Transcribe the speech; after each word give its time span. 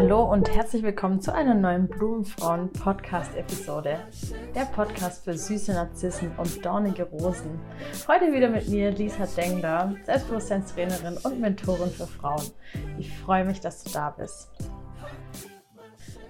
Hallo 0.00 0.22
und 0.22 0.54
herzlich 0.54 0.84
willkommen 0.84 1.20
zu 1.20 1.34
einer 1.34 1.54
neuen 1.54 1.88
Blumenfrauen 1.88 2.72
Podcast 2.72 3.34
Episode. 3.34 3.98
Der 4.54 4.66
Podcast 4.66 5.24
für 5.24 5.36
süße 5.36 5.72
Narzissen 5.72 6.30
und 6.36 6.64
dornige 6.64 7.02
Rosen. 7.02 7.58
Heute 8.06 8.32
wieder 8.32 8.48
mit 8.48 8.68
mir 8.68 8.92
Lisa 8.92 9.26
Dengler, 9.26 9.96
Selbstbewusstseinstrainerin 10.04 11.16
und 11.24 11.40
Mentorin 11.40 11.90
für 11.90 12.06
Frauen. 12.06 12.44
Ich 12.96 13.12
freue 13.18 13.44
mich, 13.44 13.58
dass 13.58 13.82
du 13.82 13.90
da 13.90 14.10
bist. 14.10 14.52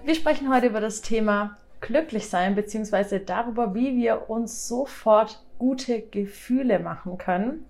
Wir 0.03 0.15
sprechen 0.15 0.51
heute 0.51 0.65
über 0.65 0.81
das 0.81 1.01
Thema 1.01 1.59
glücklich 1.79 2.27
sein 2.27 2.55
bzw. 2.55 3.19
darüber, 3.23 3.75
wie 3.75 3.95
wir 3.95 4.31
uns 4.31 4.67
sofort 4.67 5.45
gute 5.59 6.01
Gefühle 6.01 6.79
machen 6.79 7.19
können 7.19 7.69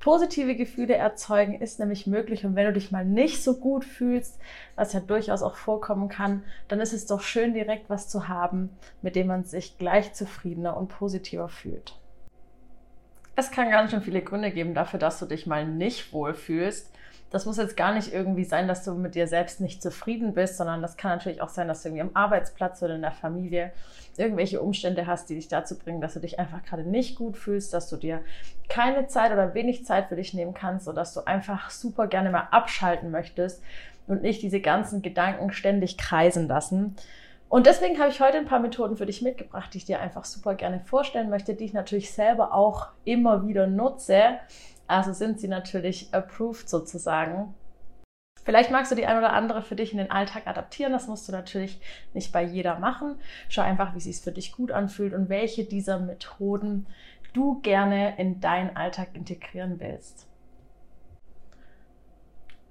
positive 0.00 0.56
Gefühle 0.56 0.96
erzeugen 0.96 1.60
ist 1.60 1.78
nämlich 1.78 2.06
möglich. 2.06 2.44
Und 2.44 2.56
wenn 2.56 2.66
du 2.66 2.72
dich 2.72 2.90
mal 2.90 3.04
nicht 3.04 3.44
so 3.44 3.56
gut 3.58 3.84
fühlst, 3.84 4.38
was 4.74 4.92
ja 4.92 5.00
durchaus 5.00 5.42
auch 5.42 5.56
vorkommen 5.56 6.08
kann, 6.08 6.42
dann 6.68 6.80
ist 6.80 6.92
es 6.92 7.06
doch 7.06 7.20
schön, 7.20 7.54
direkt 7.54 7.88
was 7.88 8.08
zu 8.08 8.26
haben, 8.26 8.70
mit 9.02 9.14
dem 9.14 9.28
man 9.28 9.44
sich 9.44 9.78
gleich 9.78 10.12
zufriedener 10.14 10.76
und 10.76 10.88
positiver 10.88 11.48
fühlt. 11.48 11.94
Es 13.36 13.50
kann 13.50 13.70
ganz 13.70 13.90
schön 13.90 14.02
viele 14.02 14.22
Gründe 14.22 14.50
geben 14.50 14.74
dafür, 14.74 14.98
dass 14.98 15.18
du 15.18 15.26
dich 15.26 15.46
mal 15.46 15.66
nicht 15.66 16.12
wohlfühlst. 16.12 16.90
Das 17.30 17.46
muss 17.46 17.58
jetzt 17.58 17.76
gar 17.76 17.94
nicht 17.94 18.12
irgendwie 18.12 18.44
sein, 18.44 18.66
dass 18.66 18.84
du 18.84 18.94
mit 18.94 19.14
dir 19.14 19.28
selbst 19.28 19.60
nicht 19.60 19.82
zufrieden 19.82 20.34
bist, 20.34 20.56
sondern 20.56 20.82
das 20.82 20.96
kann 20.96 21.12
natürlich 21.12 21.40
auch 21.40 21.48
sein, 21.48 21.68
dass 21.68 21.82
du 21.82 21.88
irgendwie 21.88 22.02
am 22.02 22.10
Arbeitsplatz 22.14 22.82
oder 22.82 22.96
in 22.96 23.02
der 23.02 23.12
Familie 23.12 23.72
irgendwelche 24.16 24.60
Umstände 24.60 25.06
hast, 25.06 25.30
die 25.30 25.36
dich 25.36 25.46
dazu 25.48 25.78
bringen, 25.78 26.00
dass 26.00 26.14
du 26.14 26.20
dich 26.20 26.40
einfach 26.40 26.62
gerade 26.64 26.82
nicht 26.82 27.16
gut 27.16 27.36
fühlst, 27.36 27.72
dass 27.72 27.88
du 27.88 27.96
dir 27.96 28.20
keine 28.68 29.06
Zeit 29.06 29.32
oder 29.32 29.54
wenig 29.54 29.86
Zeit 29.86 30.08
für 30.08 30.16
dich 30.16 30.34
nehmen 30.34 30.54
kannst 30.54 30.88
oder 30.88 30.96
dass 30.96 31.14
du 31.14 31.24
einfach 31.24 31.70
super 31.70 32.08
gerne 32.08 32.30
mal 32.30 32.48
abschalten 32.50 33.10
möchtest 33.10 33.62
und 34.08 34.22
nicht 34.22 34.42
diese 34.42 34.60
ganzen 34.60 35.00
Gedanken 35.00 35.52
ständig 35.52 35.96
kreisen 35.98 36.48
lassen. 36.48 36.96
Und 37.48 37.66
deswegen 37.66 37.98
habe 37.98 38.10
ich 38.10 38.20
heute 38.20 38.38
ein 38.38 38.46
paar 38.46 38.60
Methoden 38.60 38.96
für 38.96 39.06
dich 39.06 39.22
mitgebracht, 39.22 39.74
die 39.74 39.78
ich 39.78 39.84
dir 39.84 40.00
einfach 40.00 40.24
super 40.24 40.54
gerne 40.54 40.80
vorstellen 40.84 41.30
möchte, 41.30 41.54
die 41.54 41.64
ich 41.64 41.72
natürlich 41.72 42.12
selber 42.12 42.54
auch 42.54 42.88
immer 43.04 43.46
wieder 43.46 43.66
nutze, 43.66 44.38
also 44.90 45.12
sind 45.12 45.40
sie 45.40 45.48
natürlich 45.48 46.12
approved 46.12 46.68
sozusagen. 46.68 47.54
Vielleicht 48.42 48.70
magst 48.70 48.90
du 48.90 48.96
die 48.96 49.06
ein 49.06 49.18
oder 49.18 49.32
andere 49.32 49.62
für 49.62 49.76
dich 49.76 49.92
in 49.92 49.98
den 49.98 50.10
Alltag 50.10 50.46
adaptieren. 50.46 50.92
Das 50.92 51.06
musst 51.06 51.28
du 51.28 51.32
natürlich 51.32 51.80
nicht 52.14 52.32
bei 52.32 52.42
jeder 52.42 52.78
machen. 52.78 53.16
Schau 53.48 53.62
einfach, 53.62 53.94
wie 53.94 53.98
es 53.98 54.04
sich 54.04 54.20
für 54.20 54.32
dich 54.32 54.52
gut 54.52 54.72
anfühlt 54.72 55.12
und 55.12 55.28
welche 55.28 55.64
dieser 55.64 55.98
Methoden 55.98 56.86
du 57.32 57.60
gerne 57.60 58.18
in 58.18 58.40
deinen 58.40 58.76
Alltag 58.76 59.10
integrieren 59.14 59.78
willst. 59.78 60.26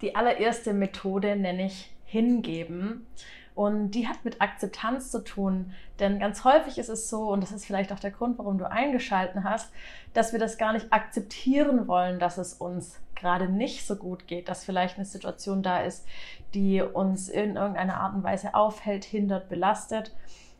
Die 0.02 0.16
allererste 0.16 0.74
Methode 0.74 1.36
nenne 1.36 1.66
ich 1.66 1.92
hingeben. 2.06 3.06
Und 3.56 3.92
die 3.92 4.08
hat 4.08 4.24
mit 4.24 4.42
Akzeptanz 4.42 5.12
zu 5.12 5.24
tun. 5.24 5.74
Denn 6.00 6.20
ganz 6.20 6.44
häufig 6.44 6.78
ist 6.78 6.90
es 6.90 7.10
so, 7.10 7.30
und 7.30 7.42
das 7.42 7.52
ist 7.52 7.66
vielleicht 7.66 7.92
auch 7.92 8.00
der 8.00 8.12
Grund, 8.12 8.38
warum 8.38 8.58
du 8.58 8.70
eingeschalten 8.70 9.44
hast, 9.44 9.72
dass 10.14 10.32
wir 10.32 10.40
das 10.40 10.58
gar 10.58 10.74
nicht 10.74 10.94
akzeptieren 10.94 11.88
wollen, 11.88 12.20
dass 12.20 12.38
es 12.38 12.54
uns 12.54 13.00
gerade 13.16 13.50
nicht 13.50 13.86
so 13.86 13.96
gut 13.96 14.28
geht, 14.28 14.48
dass 14.48 14.64
vielleicht 14.64 14.96
eine 14.96 15.06
Situation 15.06 15.62
da 15.62 15.82
ist, 15.82 16.08
die 16.54 16.82
uns 16.82 17.28
in 17.28 17.58
irgendeiner 17.58 18.00
Art 18.00 18.16
und 18.16 18.24
Weise 18.24 18.56
aufhält, 18.56 19.04
hindert, 19.04 19.50
belastet. 19.50 20.16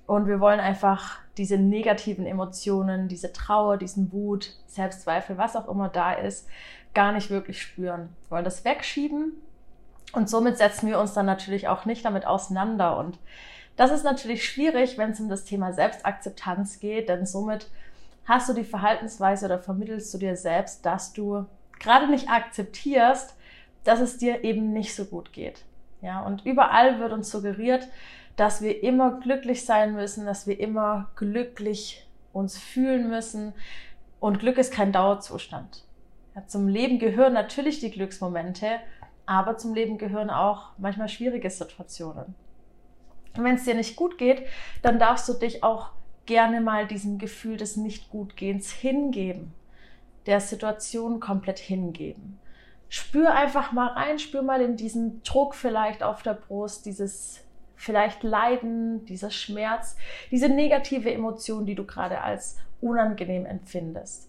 Und 0.06 0.28
wir 0.28 0.40
wollen 0.40 0.60
einfach 0.60 1.20
diese 1.38 1.58
negativen 1.58 2.26
Emotionen, 2.26 3.08
diese 3.08 3.32
Trauer, 3.32 3.78
diesen 3.78 4.12
Wut, 4.12 4.58
Selbstzweifel, 4.68 5.38
was 5.38 5.56
auch 5.56 5.70
immer 5.70 5.88
da 5.88 6.14
ist, 6.14 6.48
gar 6.94 7.12
nicht 7.12 7.30
wirklich 7.30 7.62
spüren. 7.62 8.10
Wir 8.24 8.32
wollen 8.32 8.46
das 8.46 8.66
wegschieben 8.66 9.34
und 10.14 10.30
somit 10.30 10.58
setzen 10.58 10.88
wir 10.88 11.00
uns 11.00 11.14
dann 11.14 11.26
natürlich 11.26 11.68
auch 11.68 11.86
nicht 11.86 12.06
damit 12.06 12.26
auseinander. 12.26 12.98
Und 12.98 13.18
das 13.76 13.92
ist 13.92 14.04
natürlich 14.04 14.48
schwierig, 14.48 14.98
wenn 14.98 15.12
es 15.12 15.20
um 15.20 15.30
das 15.30 15.46
Thema 15.46 15.72
Selbstakzeptanz 15.74 16.80
geht, 16.80 17.10
denn 17.10 17.26
somit 17.26 17.70
hast 18.26 18.50
du 18.50 18.54
die 18.54 18.64
Verhaltensweise 18.64 19.46
oder 19.46 19.60
vermittelst 19.60 20.14
du 20.14 20.18
dir 20.18 20.36
selbst, 20.36 20.86
dass 20.86 21.14
du 21.14 21.46
gerade 21.80 22.08
nicht 22.08 22.30
akzeptierst, 22.30 23.36
dass 23.84 24.00
es 24.00 24.18
dir 24.18 24.44
eben 24.44 24.74
nicht 24.74 24.96
so 24.96 25.06
gut 25.06 25.34
geht. 25.34 25.64
Ja, 26.02 26.22
und 26.22 26.46
überall 26.46 27.00
wird 27.00 27.12
uns 27.12 27.30
suggeriert, 27.30 27.88
dass 28.36 28.62
wir 28.62 28.84
immer 28.84 29.20
glücklich 29.20 29.66
sein 29.66 29.94
müssen, 29.94 30.26
dass 30.26 30.48
wir 30.48 30.60
immer 30.60 31.10
glücklich 31.16 32.08
uns 32.32 32.58
fühlen 32.58 33.10
müssen. 33.10 33.54
Und 34.20 34.40
Glück 34.40 34.58
ist 34.58 34.72
kein 34.72 34.92
Dauerzustand. 34.92 35.84
Ja, 36.36 36.46
zum 36.48 36.68
Leben 36.68 37.00
gehören 37.00 37.34
natürlich 37.34 37.80
die 37.80 37.92
Glücksmomente, 37.92 38.80
aber 39.30 39.58
zum 39.58 39.76
Leben 39.76 40.00
gehören 40.00 40.32
auch 40.32 40.72
manchmal 40.80 41.08
schwierige 41.08 41.52
Situationen. 41.52 42.34
Und 43.38 43.44
wenn 43.44 43.56
es 43.56 43.64
dir 43.64 43.76
nicht 43.76 43.96
gut 43.96 44.18
geht, 44.18 44.48
dann 44.82 44.98
darfst 44.98 45.30
du 45.30 45.34
dich 45.34 45.64
auch 45.64 45.92
gerne 46.26 46.62
mal 46.62 46.88
diesem 46.88 47.20
Gefühl 47.20 47.56
des 47.56 47.78
Nicht-Gut-Gehens 47.78 48.72
hingeben, 48.72 49.54
der 50.26 50.40
Situation 50.40 51.20
komplett 51.20 51.60
hingeben. 51.60 52.40
Spür 52.90 53.36
einfach 53.36 53.72
mal 53.72 53.90
rein, 53.90 54.18
spür 54.18 54.42
mal 54.42 54.62
in 54.62 54.78
diesen 54.78 55.22
Druck 55.22 55.54
vielleicht 55.54 56.02
auf 56.02 56.24
der 56.24 56.34
Brust, 56.34 56.88
dieses 56.88 57.46
vielleicht 57.76 58.24
Leiden, 58.24 59.06
dieser 59.06 59.30
Schmerz, 59.30 59.96
diese 60.32 60.50
negative 60.50 61.14
Emotion, 61.14 61.68
die 61.68 61.76
du 61.76 61.86
gerade 61.86 62.22
als 62.22 62.58
unangenehm 62.82 63.46
empfindest. 63.46 64.28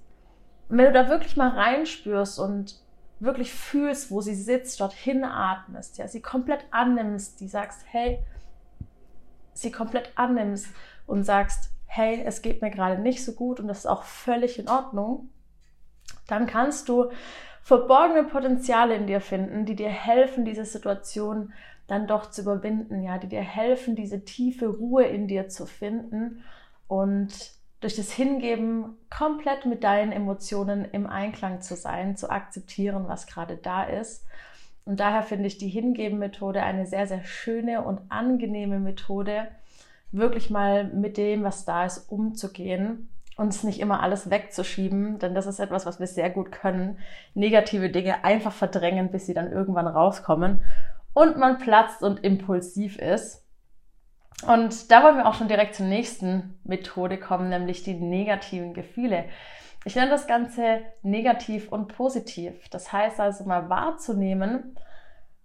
Und 0.69 0.77
wenn 0.77 0.85
du 0.85 0.93
da 0.93 1.09
wirklich 1.09 1.39
mal 1.39 1.49
reinspürst 1.49 2.39
und 2.39 2.79
wirklich 3.21 3.53
fühlst, 3.53 4.11
wo 4.11 4.21
sie 4.21 4.35
sitzt, 4.35 4.81
dorthin 4.81 5.25
atmest, 5.25 5.99
ja, 5.99 6.09
sie 6.09 6.23
komplett 6.23 6.65
annimmst, 6.71 7.41
die 7.41 7.49
sagst, 7.49 7.85
hey, 7.91 8.19
sie 9.53 9.71
komplett 9.71 10.13
annimmst 10.17 10.69
und 11.07 11.25
sagst, 11.25 11.71
hey, 11.87 12.23
es 12.25 12.41
geht 12.43 12.63
mir 12.63 12.71
gerade 12.71 13.01
nicht 13.01 13.25
so 13.25 13.33
gut 13.33 13.61
und 13.61 13.69
das 13.69 13.81
ist 13.81 13.87
auch 13.87 14.05
völlig 14.05 14.59
in 14.59 14.69
Ordnung, 14.69 15.29
dann 16.27 16.47
kannst 16.47 16.89
du 16.89 17.11
verborgene 17.63 18.25
Potenziale 18.25 18.95
in 18.95 19.07
dir 19.07 19.21
finden, 19.21 19.67
die 19.67 19.77
dir 19.77 19.91
helfen, 19.91 20.45
diese 20.45 20.65
Situation 20.65 21.53
dann 21.89 22.07
doch 22.07 22.31
zu 22.31 22.43
überwinden, 22.43 23.03
ja, 23.03 23.19
die 23.19 23.29
dir 23.29 23.43
helfen, 23.43 23.97
diese 23.97 24.25
tiefe 24.25 24.69
Ruhe 24.69 25.05
in 25.05 25.27
dir 25.27 25.49
zu 25.49 25.67
finden 25.67 26.43
und 26.87 27.60
durch 27.81 27.97
das 27.97 28.13
Hingeben 28.13 28.99
komplett 29.09 29.65
mit 29.65 29.85
deinen 29.85 30.13
Emotionen 30.13 30.85
im 30.85 31.07
Einklang 31.07 31.63
zu 31.63 31.77
sein, 31.77 32.17
zu 32.17 32.31
akzeptieren, 32.31 33.05
was 33.09 33.27
gerade 33.27 33.57
da 33.57 33.85
ist. 33.85 34.27
Und 34.85 35.01
daher 35.01 35.23
finde 35.23 35.47
ich 35.47 35.59
die 35.59 35.69
Hingeben-Methode 35.69 36.63
eine 36.63 36.87
sehr, 36.87 37.07
sehr 37.07 37.25
schöne 37.25 37.83
und 37.83 38.01
angenehme 38.11 38.79
Methode, 38.81 39.49
wirklich 40.13 40.51
mal 40.51 40.85
mit 40.85 41.17
dem, 41.17 41.43
was 41.45 41.65
da 41.65 41.85
ist, 41.87 42.11
umzugehen 42.11 43.09
und 43.37 43.49
es 43.49 43.63
nicht 43.63 43.81
immer 43.81 44.03
alles 44.03 44.29
wegzuschieben, 44.29 45.19
denn 45.19 45.35
das 45.35 45.47
ist 45.47 45.61
etwas, 45.61 45.87
was 45.87 46.01
wir 46.01 46.07
sehr 46.07 46.29
gut 46.29 46.53
können. 46.53 46.99
Negative 47.35 47.89
Dinge 47.89 48.25
einfach 48.25 48.53
verdrängen, 48.53 49.11
bis 49.11 49.27
sie 49.27 49.35
dann 49.35 49.51
irgendwann 49.51 49.87
rauskommen 49.87 50.63
und 51.15 51.39
man 51.39 51.59
platzt 51.59 52.03
und 52.03 52.23
impulsiv 52.25 52.99
ist. 52.99 53.45
Und 54.47 54.91
da 54.91 55.03
wollen 55.03 55.17
wir 55.17 55.27
auch 55.27 55.35
schon 55.35 55.49
direkt 55.49 55.75
zur 55.75 55.87
nächsten 55.87 56.59
Methode 56.65 57.19
kommen, 57.19 57.51
nämlich 57.51 57.83
die 57.83 57.95
negativen 57.95 58.73
Gefühle. 58.73 59.25
Ich 59.85 59.97
nenne 59.97 60.11
das 60.11 60.27
Ganze 60.27 60.81
negativ 61.03 61.73
und 61.73 61.89
positiv. 61.89 62.69
Das 62.71 62.93
heißt 62.93 63.21
also 63.21 63.45
mal 63.45 63.69
wahrzunehmen, 63.69 64.77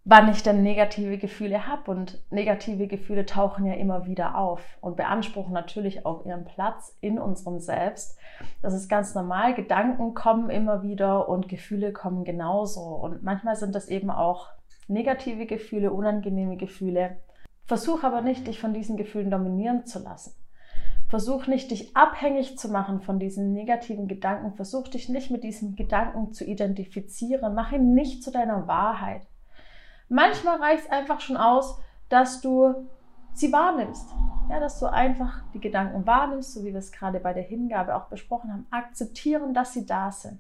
wann 0.03 0.29
ich 0.29 0.43
denn 0.43 0.61
negative 0.61 1.17
Gefühle 1.17 1.67
habe. 1.67 1.91
Und 1.91 2.21
negative 2.31 2.87
Gefühle 2.87 3.25
tauchen 3.25 3.65
ja 3.65 3.73
immer 3.73 4.05
wieder 4.05 4.37
auf 4.37 4.61
und 4.81 4.97
beanspruchen 4.97 5.53
natürlich 5.53 6.05
auch 6.05 6.25
ihren 6.25 6.45
Platz 6.45 6.95
in 7.01 7.17
unserem 7.19 7.59
Selbst. 7.59 8.17
Das 8.61 8.73
ist 8.73 8.87
ganz 8.87 9.15
normal. 9.15 9.55
Gedanken 9.55 10.13
kommen 10.13 10.49
immer 10.49 10.83
wieder 10.83 11.27
und 11.27 11.47
Gefühle 11.49 11.91
kommen 11.91 12.23
genauso. 12.23 12.81
Und 12.81 13.23
manchmal 13.23 13.55
sind 13.55 13.73
das 13.73 13.87
eben 13.87 14.09
auch 14.09 14.49
negative 14.87 15.45
Gefühle, 15.45 15.91
unangenehme 15.91 16.57
Gefühle. 16.57 17.17
Versuch 17.65 18.03
aber 18.03 18.21
nicht, 18.21 18.47
dich 18.47 18.59
von 18.59 18.73
diesen 18.73 18.97
Gefühlen 18.97 19.31
dominieren 19.31 19.85
zu 19.85 19.99
lassen. 19.99 20.35
Versuch 21.07 21.47
nicht, 21.47 21.71
dich 21.71 21.95
abhängig 21.95 22.57
zu 22.57 22.69
machen 22.69 23.01
von 23.01 23.19
diesen 23.19 23.53
negativen 23.53 24.07
Gedanken. 24.07 24.55
Versuch 24.55 24.87
dich 24.87 25.07
nicht 25.09 25.31
mit 25.31 25.43
diesen 25.43 25.75
Gedanken 25.75 26.33
zu 26.33 26.45
identifizieren. 26.45 27.53
Mach 27.53 27.71
ihn 27.71 27.93
nicht 27.93 28.23
zu 28.23 28.31
deiner 28.31 28.67
Wahrheit. 28.67 29.27
Manchmal 30.09 30.61
reicht 30.61 30.85
es 30.85 30.91
einfach 30.91 31.19
schon 31.21 31.37
aus, 31.37 31.79
dass 32.09 32.41
du 32.41 32.87
sie 33.33 33.51
wahrnimmst. 33.51 34.09
Ja, 34.49 34.59
dass 34.59 34.79
du 34.79 34.85
einfach 34.85 35.43
die 35.53 35.59
Gedanken 35.59 36.05
wahrnimmst, 36.05 36.53
so 36.53 36.63
wie 36.63 36.71
wir 36.71 36.79
es 36.79 36.91
gerade 36.91 37.19
bei 37.19 37.33
der 37.33 37.43
Hingabe 37.43 37.95
auch 37.95 38.05
besprochen 38.05 38.51
haben. 38.51 38.67
Akzeptieren, 38.69 39.53
dass 39.53 39.73
sie 39.73 39.85
da 39.85 40.11
sind. 40.11 40.39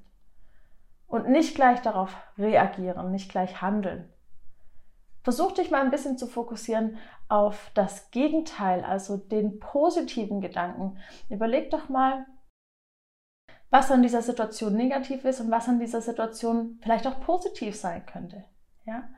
Und 1.07 1.29
nicht 1.29 1.55
gleich 1.55 1.81
darauf 1.81 2.15
reagieren, 2.37 3.11
nicht 3.11 3.29
gleich 3.29 3.61
handeln. 3.61 4.09
Versuch 5.25 5.53
dich 5.53 5.71
mal 5.71 5.81
ein 5.81 5.89
bisschen 5.89 6.19
zu 6.19 6.27
fokussieren 6.27 6.99
auf 7.29 7.71
das 7.73 8.11
Gegenteil, 8.11 8.83
also 8.83 9.17
den 9.17 9.57
positiven 9.57 10.39
Gedanken. 10.39 10.99
Überleg 11.31 11.71
doch 11.71 11.89
mal, 11.89 12.27
was 13.71 13.89
an 13.89 14.03
dieser 14.03 14.21
Situation 14.21 14.75
negativ 14.75 15.25
ist 15.25 15.41
und 15.41 15.49
was 15.49 15.67
an 15.67 15.79
dieser 15.79 16.01
Situation 16.01 16.77
vielleicht 16.83 17.07
auch 17.07 17.19
positiv 17.21 17.75
sein 17.75 18.05
könnte. 18.05 18.45
Ja? 18.85 19.09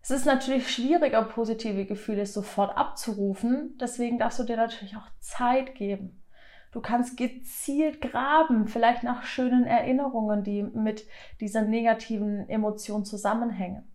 Es 0.00 0.10
ist 0.10 0.24
natürlich 0.24 0.72
schwieriger, 0.72 1.22
positive 1.22 1.84
Gefühle 1.84 2.24
sofort 2.24 2.74
abzurufen. 2.74 3.76
Deswegen 3.78 4.18
darfst 4.18 4.38
du 4.38 4.44
dir 4.44 4.56
natürlich 4.56 4.96
auch 4.96 5.10
Zeit 5.20 5.74
geben. 5.74 6.24
Du 6.72 6.80
kannst 6.80 7.18
gezielt 7.18 8.00
graben, 8.00 8.68
vielleicht 8.68 9.02
nach 9.02 9.24
schönen 9.24 9.66
Erinnerungen, 9.66 10.44
die 10.44 10.62
mit 10.62 11.06
dieser 11.42 11.60
negativen 11.60 12.48
Emotion 12.48 13.04
zusammenhängen. 13.04 13.91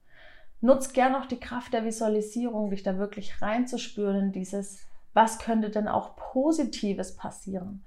Nutz 0.61 0.93
gern 0.93 1.15
auch 1.15 1.25
die 1.25 1.39
Kraft 1.39 1.73
der 1.73 1.85
Visualisierung, 1.85 2.69
dich 2.69 2.83
da 2.83 2.97
wirklich 2.97 3.41
reinzuspüren 3.41 4.17
in 4.17 4.31
dieses, 4.31 4.85
was 5.13 5.39
könnte 5.39 5.69
denn 5.69 5.87
auch 5.87 6.15
Positives 6.15 7.15
passieren? 7.15 7.83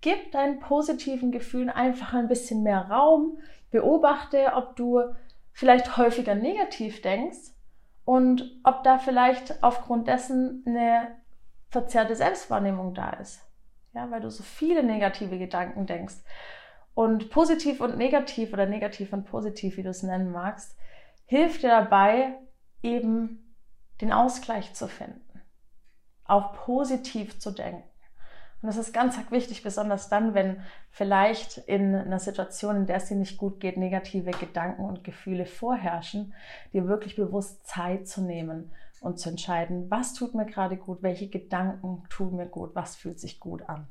Gib 0.00 0.32
deinen 0.32 0.60
positiven 0.60 1.30
Gefühlen 1.30 1.70
einfach 1.70 2.14
ein 2.14 2.28
bisschen 2.28 2.62
mehr 2.62 2.90
Raum. 2.90 3.38
Beobachte, 3.70 4.52
ob 4.54 4.76
du 4.76 5.02
vielleicht 5.52 5.96
häufiger 5.96 6.34
negativ 6.34 7.02
denkst 7.02 7.52
und 8.04 8.58
ob 8.64 8.82
da 8.82 8.98
vielleicht 8.98 9.62
aufgrund 9.62 10.08
dessen 10.08 10.64
eine 10.66 11.08
verzerrte 11.70 12.16
Selbstwahrnehmung 12.16 12.94
da 12.94 13.10
ist 13.10 13.40
ja, 13.94 14.10
weil 14.10 14.20
du 14.20 14.30
so 14.30 14.42
viele 14.42 14.82
negative 14.82 15.38
Gedanken 15.38 15.86
denkst. 15.86 16.16
Und 16.94 17.30
positiv 17.30 17.80
und 17.80 17.96
negativ 17.96 18.52
oder 18.52 18.66
negativ 18.66 19.12
und 19.12 19.24
positiv, 19.24 19.76
wie 19.76 19.82
du 19.82 19.90
es 19.90 20.02
nennen 20.02 20.32
magst, 20.32 20.76
hilft 21.30 21.62
dir 21.62 21.68
dabei, 21.68 22.34
eben 22.82 23.54
den 24.00 24.12
Ausgleich 24.12 24.74
zu 24.74 24.88
finden, 24.88 25.40
auch 26.24 26.54
positiv 26.54 27.38
zu 27.38 27.52
denken. 27.52 27.84
Und 28.60 28.66
das 28.66 28.76
ist 28.76 28.92
ganz 28.92 29.16
wichtig, 29.30 29.62
besonders 29.62 30.08
dann, 30.08 30.34
wenn 30.34 30.60
vielleicht 30.90 31.58
in 31.58 31.94
einer 31.94 32.18
Situation, 32.18 32.74
in 32.74 32.86
der 32.86 32.96
es 32.96 33.06
dir 33.06 33.14
nicht 33.14 33.38
gut 33.38 33.60
geht, 33.60 33.76
negative 33.76 34.32
Gedanken 34.32 34.84
und 34.84 35.04
Gefühle 35.04 35.46
vorherrschen, 35.46 36.34
dir 36.72 36.88
wirklich 36.88 37.14
bewusst 37.14 37.64
Zeit 37.64 38.08
zu 38.08 38.22
nehmen 38.22 38.72
und 39.00 39.20
zu 39.20 39.30
entscheiden, 39.30 39.88
was 39.88 40.14
tut 40.14 40.34
mir 40.34 40.46
gerade 40.46 40.76
gut, 40.76 41.00
welche 41.00 41.28
Gedanken 41.28 42.02
tun 42.10 42.34
mir 42.34 42.46
gut, 42.46 42.74
was 42.74 42.96
fühlt 42.96 43.20
sich 43.20 43.38
gut 43.38 43.62
an. 43.68 43.86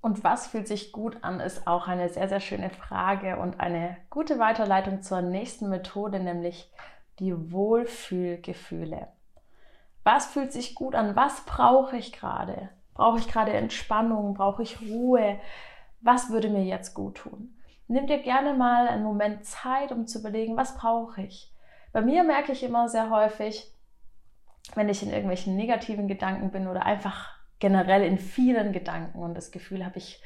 Und 0.00 0.22
was 0.22 0.46
fühlt 0.46 0.68
sich 0.68 0.92
gut 0.92 1.18
an, 1.22 1.40
ist 1.40 1.66
auch 1.66 1.88
eine 1.88 2.08
sehr, 2.08 2.28
sehr 2.28 2.40
schöne 2.40 2.70
Frage 2.70 3.38
und 3.38 3.60
eine 3.60 3.96
gute 4.10 4.38
Weiterleitung 4.38 5.02
zur 5.02 5.22
nächsten 5.22 5.68
Methode, 5.68 6.20
nämlich 6.20 6.70
die 7.18 7.50
Wohlfühlgefühle. 7.50 9.08
Was 10.04 10.26
fühlt 10.26 10.52
sich 10.52 10.74
gut 10.74 10.94
an? 10.94 11.16
Was 11.16 11.44
brauche 11.44 11.96
ich 11.96 12.12
gerade? 12.12 12.70
Brauche 12.94 13.18
ich 13.18 13.28
gerade 13.28 13.52
Entspannung? 13.52 14.34
Brauche 14.34 14.62
ich 14.62 14.80
Ruhe? 14.80 15.38
Was 16.00 16.30
würde 16.30 16.48
mir 16.48 16.64
jetzt 16.64 16.94
gut 16.94 17.16
tun? 17.16 17.54
Nimm 17.88 18.06
dir 18.06 18.18
gerne 18.18 18.54
mal 18.54 18.86
einen 18.86 19.04
Moment 19.04 19.44
Zeit, 19.44 19.92
um 19.92 20.06
zu 20.06 20.20
überlegen, 20.20 20.56
was 20.56 20.76
brauche 20.76 21.22
ich? 21.22 21.52
Bei 21.92 22.02
mir 22.02 22.22
merke 22.22 22.52
ich 22.52 22.62
immer 22.62 22.88
sehr 22.88 23.10
häufig, 23.10 23.72
wenn 24.74 24.88
ich 24.88 25.02
in 25.02 25.10
irgendwelchen 25.10 25.56
negativen 25.56 26.06
Gedanken 26.06 26.50
bin 26.50 26.68
oder 26.68 26.84
einfach 26.84 27.37
generell 27.58 28.02
in 28.04 28.18
vielen 28.18 28.72
Gedanken 28.72 29.18
und 29.18 29.34
das 29.34 29.50
Gefühl 29.50 29.84
habe, 29.84 29.98
ich 29.98 30.22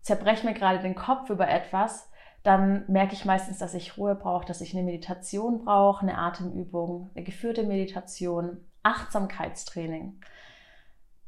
zerbreche 0.00 0.46
mir 0.46 0.54
gerade 0.54 0.80
den 0.80 0.94
Kopf 0.94 1.30
über 1.30 1.48
etwas, 1.48 2.10
dann 2.42 2.84
merke 2.88 3.12
ich 3.12 3.24
meistens, 3.24 3.58
dass 3.58 3.74
ich 3.74 3.98
Ruhe 3.98 4.14
brauche, 4.14 4.46
dass 4.46 4.60
ich 4.60 4.74
eine 4.74 4.84
Meditation 4.84 5.64
brauche, 5.64 6.02
eine 6.02 6.16
Atemübung, 6.16 7.10
eine 7.14 7.24
geführte 7.24 7.64
Meditation, 7.64 8.64
Achtsamkeitstraining. 8.82 10.20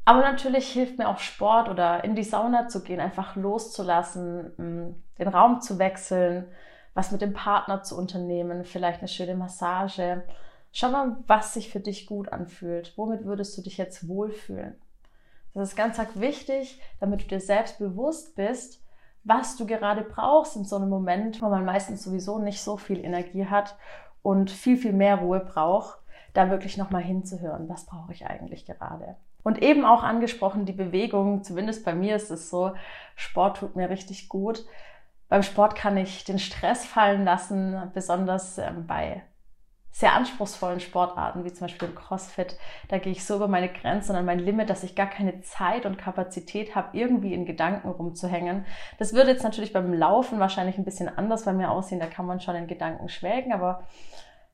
Aber 0.04 0.20
natürlich 0.20 0.72
hilft 0.72 0.98
mir 0.98 1.08
auch 1.08 1.18
Sport 1.18 1.68
oder 1.68 2.02
in 2.02 2.16
die 2.16 2.24
Sauna 2.24 2.66
zu 2.66 2.82
gehen, 2.82 2.98
einfach 2.98 3.36
loszulassen, 3.36 4.52
mm, 4.56 5.02
den 5.18 5.28
Raum 5.28 5.60
zu 5.60 5.78
wechseln, 5.78 6.48
was 6.94 7.12
mit 7.12 7.20
dem 7.20 7.34
Partner 7.34 7.82
zu 7.82 7.96
unternehmen, 7.96 8.64
vielleicht 8.64 9.00
eine 9.00 9.08
schöne 9.08 9.36
Massage. 9.36 10.24
Schau 10.72 10.90
mal, 10.90 11.18
was 11.26 11.54
sich 11.54 11.70
für 11.70 11.80
dich 11.80 12.06
gut 12.06 12.32
anfühlt. 12.32 12.94
Womit 12.96 13.24
würdest 13.24 13.56
du 13.56 13.62
dich 13.62 13.76
jetzt 13.76 14.08
wohlfühlen? 14.08 14.81
Das 15.54 15.68
ist 15.68 15.76
ganz 15.76 15.98
wichtig, 16.14 16.80
damit 17.00 17.22
du 17.22 17.26
dir 17.26 17.40
selbst 17.40 17.78
bewusst 17.78 18.36
bist, 18.36 18.82
was 19.24 19.56
du 19.56 19.66
gerade 19.66 20.02
brauchst 20.02 20.56
in 20.56 20.64
so 20.64 20.76
einem 20.76 20.88
Moment, 20.88 21.40
wo 21.42 21.48
man 21.48 21.64
meistens 21.64 22.02
sowieso 22.02 22.38
nicht 22.38 22.60
so 22.60 22.76
viel 22.76 23.04
Energie 23.04 23.46
hat 23.46 23.76
und 24.22 24.50
viel, 24.50 24.76
viel 24.76 24.92
mehr 24.92 25.16
Ruhe 25.16 25.40
braucht, 25.40 25.98
da 26.32 26.50
wirklich 26.50 26.76
nochmal 26.76 27.02
hinzuhören, 27.02 27.68
was 27.68 27.86
brauche 27.86 28.12
ich 28.12 28.26
eigentlich 28.26 28.64
gerade. 28.64 29.16
Und 29.42 29.60
eben 29.60 29.84
auch 29.84 30.02
angesprochen, 30.02 30.66
die 30.66 30.72
Bewegung, 30.72 31.42
zumindest 31.42 31.84
bei 31.84 31.94
mir 31.94 32.16
ist 32.16 32.30
es 32.30 32.48
so, 32.48 32.72
Sport 33.16 33.58
tut 33.58 33.76
mir 33.76 33.90
richtig 33.90 34.28
gut. 34.28 34.64
Beim 35.28 35.42
Sport 35.42 35.74
kann 35.74 35.96
ich 35.96 36.24
den 36.24 36.38
Stress 36.38 36.84
fallen 36.84 37.24
lassen, 37.24 37.90
besonders 37.92 38.58
ähm, 38.58 38.86
bei 38.86 39.22
sehr 39.92 40.14
anspruchsvollen 40.14 40.80
Sportarten, 40.80 41.44
wie 41.44 41.52
zum 41.52 41.66
Beispiel 41.66 41.88
im 41.88 41.94
CrossFit, 41.94 42.56
da 42.88 42.98
gehe 42.98 43.12
ich 43.12 43.24
so 43.26 43.36
über 43.36 43.46
meine 43.46 43.68
Grenzen 43.68 44.12
und 44.12 44.16
an 44.16 44.24
mein 44.24 44.38
Limit, 44.38 44.70
dass 44.70 44.82
ich 44.84 44.94
gar 44.94 45.06
keine 45.06 45.42
Zeit 45.42 45.84
und 45.84 45.98
Kapazität 45.98 46.74
habe, 46.74 46.96
irgendwie 46.96 47.34
in 47.34 47.44
Gedanken 47.44 47.90
rumzuhängen. 47.90 48.64
Das 48.98 49.12
würde 49.12 49.30
jetzt 49.30 49.44
natürlich 49.44 49.74
beim 49.74 49.92
Laufen 49.92 50.40
wahrscheinlich 50.40 50.78
ein 50.78 50.84
bisschen 50.84 51.10
anders 51.10 51.44
bei 51.44 51.52
mir 51.52 51.70
aussehen, 51.70 52.00
da 52.00 52.06
kann 52.06 52.26
man 52.26 52.40
schon 52.40 52.56
in 52.56 52.66
Gedanken 52.66 53.10
schwelgen, 53.10 53.52
aber 53.52 53.86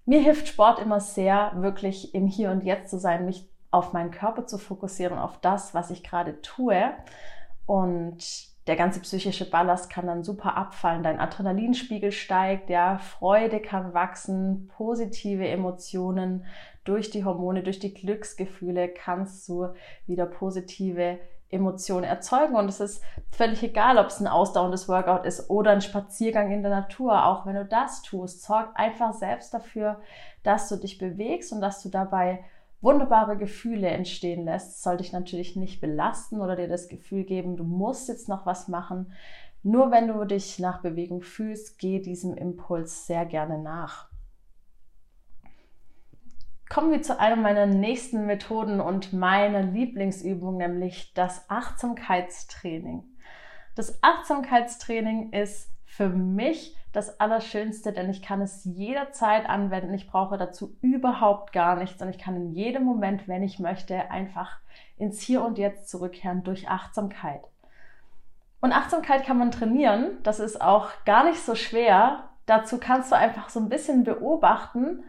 mir 0.05 0.21
hilft 0.21 0.49
Sport 0.49 0.81
immer 0.81 1.01
sehr, 1.01 1.53
wirklich 1.55 2.15
im 2.15 2.27
Hier 2.27 2.51
und 2.51 2.65
Jetzt 2.65 2.91
zu 2.91 2.99
sein, 2.99 3.25
mich 3.25 3.49
auf 3.71 3.93
meinen 3.93 4.11
Körper 4.11 4.47
zu 4.47 4.59
fokussieren, 4.59 5.19
auf 5.19 5.39
das, 5.41 5.73
was 5.73 5.91
ich 5.91 6.03
gerade 6.03 6.41
tue. 6.41 6.93
Und 7.67 8.48
der 8.69 8.77
ganze 8.77 9.01
psychische 9.01 9.49
Ballast 9.49 9.91
kann 9.91 10.07
dann 10.07 10.23
super 10.23 10.57
abfallen, 10.57 11.03
dein 11.03 11.19
Adrenalinspiegel 11.19 12.13
steigt, 12.13 12.69
ja, 12.69 12.99
Freude 12.99 13.61
kann 13.61 13.95
wachsen, 13.95 14.71
positive 14.77 15.49
Emotionen 15.49 16.45
durch 16.85 17.11
die 17.11 17.25
Hormone, 17.25 17.63
durch 17.63 17.79
die 17.79 17.95
Glücksgefühle 17.95 18.89
kannst 18.89 19.49
du 19.49 19.69
wieder 20.07 20.27
positive 20.27 21.19
Emotionen 21.51 22.05
erzeugen. 22.05 22.57
Und 22.57 22.69
es 22.69 22.81
ist 22.81 23.03
völlig 23.31 23.63
egal, 23.63 23.99
ob 23.99 24.07
es 24.09 24.21
ein 24.21 24.27
ausdauerndes 24.27 24.89
Workout 24.89 25.25
ist 25.25 25.49
oder 25.49 25.71
ein 25.71 25.81
Spaziergang 25.81 26.51
in 26.51 26.63
der 26.63 26.71
Natur. 26.71 27.25
Auch 27.27 27.47
wenn 27.47 27.55
du 27.55 27.65
das 27.65 28.03
tust, 28.03 28.43
sorg 28.43 28.71
einfach 28.75 29.15
selbst 29.15 29.53
dafür, 29.55 30.01
dass 30.43 30.69
du 30.69 30.77
dich 30.77 30.99
bewegst 30.99 31.53
und 31.53 31.61
dass 31.61 31.83
du 31.83 31.89
dabei 31.89 32.45
wunderbare 32.81 33.37
Gefühle 33.37 33.89
entstehen 33.89 34.45
lässt, 34.45 34.83
soll 34.83 34.99
dich 34.99 35.13
natürlich 35.13 35.57
nicht 35.57 35.81
belasten 35.81 36.41
oder 36.41 36.57
dir 36.57 36.69
das 36.69 36.89
Gefühl 36.89 37.25
geben, 37.25 37.57
du 37.57 37.65
musst 37.65 38.09
jetzt 38.09 38.29
noch 38.29 38.47
was 38.47 38.69
machen. 38.69 39.13
Nur 39.63 39.91
wenn 39.91 40.09
du 40.09 40.25
dich 40.25 40.59
nach 40.59 40.83
Bewegung 40.83 41.23
fühlst, 41.23 41.79
geh 41.79 42.01
diesem 42.01 42.35
Impuls 42.35 43.07
sehr 43.07 43.27
gerne 43.27 43.59
nach. 43.59 44.09
Kommen 46.69 46.93
wir 46.93 47.03
zu 47.03 47.19
einer 47.19 47.37
meiner 47.37 47.67
nächsten 47.67 48.27
Methoden 48.27 48.81
und 48.81 49.13
meiner 49.13 49.63
Lieblingsübung, 49.63 50.59
nämlich 50.59 51.15
das 51.15 51.49
Achtsamkeitstraining. 51.49 53.05
Das 53.75 54.03
Achtsamkeitstraining 54.03 55.33
ist 55.33 55.71
für 55.99 56.09
mich 56.11 56.77
das 56.93 57.19
Allerschönste, 57.19 57.93
denn 57.93 58.09
ich 58.09 58.23
kann 58.23 58.41
es 58.41 58.65
jederzeit 58.65 59.49
anwenden. 59.49 59.93
Ich 59.95 60.09
brauche 60.09 60.39
dazu 60.39 60.77
überhaupt 60.81 61.53
gar 61.53 61.75
nichts 61.75 62.01
und 62.01 62.09
ich 62.09 62.19
kann 62.19 62.37
in 62.37 62.53
jedem 62.53 62.85
Moment, 62.85 63.27
wenn 63.27 63.43
ich 63.43 63.59
möchte, 63.59 64.09
einfach 64.09 64.61
ins 64.97 65.21
Hier 65.21 65.45
und 65.45 65.59
Jetzt 65.59 65.89
zurückkehren 65.89 66.45
durch 66.45 66.69
Achtsamkeit. 66.69 67.41
Und 68.61 68.71
Achtsamkeit 68.71 69.27
kann 69.27 69.39
man 69.39 69.51
trainieren. 69.51 70.19
Das 70.23 70.39
ist 70.39 70.61
auch 70.61 70.91
gar 71.05 71.25
nicht 71.25 71.41
so 71.41 71.57
schwer. 71.57 72.29
Dazu 72.47 72.79
kannst 72.79 73.11
du 73.11 73.17
einfach 73.17 73.49
so 73.49 73.59
ein 73.59 73.69
bisschen 73.69 74.05
beobachten 74.05 75.03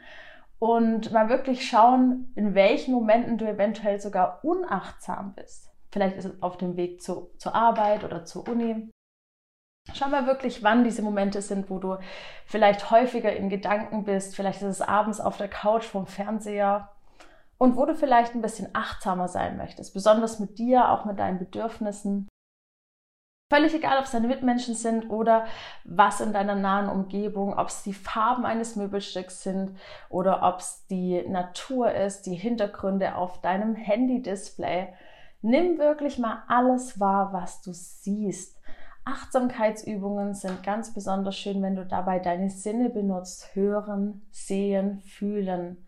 und 0.57 1.11
mal 1.11 1.29
wirklich 1.29 1.69
schauen, 1.69 2.31
in 2.33 2.55
welchen 2.55 2.95
Momenten 2.95 3.37
du 3.37 3.47
eventuell 3.47 4.01
sogar 4.01 4.43
unachtsam 4.43 5.35
bist. 5.35 5.69
Vielleicht 5.91 6.17
ist 6.17 6.25
es 6.25 6.41
auf 6.41 6.57
dem 6.57 6.77
Weg 6.77 7.03
zu, 7.03 7.29
zur 7.37 7.53
Arbeit 7.53 8.03
oder 8.03 8.25
zur 8.25 8.47
Uni. 8.47 8.89
Schau 9.93 10.07
mal 10.07 10.27
wirklich, 10.27 10.63
wann 10.63 10.83
diese 10.83 11.01
Momente 11.01 11.41
sind, 11.41 11.69
wo 11.69 11.79
du 11.79 11.97
vielleicht 12.45 12.91
häufiger 12.91 13.35
in 13.35 13.49
Gedanken 13.49 14.03
bist. 14.03 14.35
Vielleicht 14.35 14.61
ist 14.61 14.67
es 14.67 14.81
abends 14.81 15.19
auf 15.19 15.37
der 15.37 15.47
Couch 15.47 15.85
vom 15.85 16.07
Fernseher 16.07 16.89
und 17.57 17.75
wo 17.75 17.85
du 17.85 17.95
vielleicht 17.95 18.33
ein 18.33 18.41
bisschen 18.41 18.69
achtsamer 18.73 19.27
sein 19.27 19.57
möchtest, 19.57 19.93
besonders 19.93 20.39
mit 20.39 20.57
dir, 20.57 20.89
auch 20.89 21.05
mit 21.05 21.19
deinen 21.19 21.39
Bedürfnissen. 21.39 22.27
Völlig 23.51 23.73
egal, 23.73 23.97
ob 23.97 24.05
es 24.05 24.11
deine 24.11 24.27
Mitmenschen 24.27 24.75
sind 24.75 25.09
oder 25.09 25.45
was 25.83 26.21
in 26.21 26.33
deiner 26.33 26.53
nahen 26.53 26.87
Umgebung, 26.87 27.57
ob 27.57 27.69
es 27.69 27.81
die 27.81 27.95
Farben 27.95 28.45
eines 28.45 28.75
Möbelstücks 28.75 29.41
sind 29.41 29.75
oder 30.09 30.43
ob 30.43 30.59
es 30.59 30.85
die 30.87 31.27
Natur 31.27 31.91
ist, 31.91 32.27
die 32.27 32.35
Hintergründe 32.35 33.15
auf 33.15 33.41
deinem 33.41 33.75
Handy-Display. 33.75 34.93
Nimm 35.41 35.79
wirklich 35.79 36.19
mal 36.19 36.43
alles 36.47 36.99
wahr, 36.99 37.33
was 37.33 37.61
du 37.61 37.71
siehst. 37.73 38.58
Achtsamkeitsübungen 39.05 40.33
sind 40.33 40.63
ganz 40.63 40.93
besonders 40.93 41.37
schön, 41.37 41.61
wenn 41.61 41.75
du 41.75 41.85
dabei 41.85 42.19
deine 42.19 42.49
Sinne 42.49 42.89
benutzt. 42.89 43.55
Hören, 43.55 44.27
sehen, 44.31 45.01
fühlen. 45.01 45.87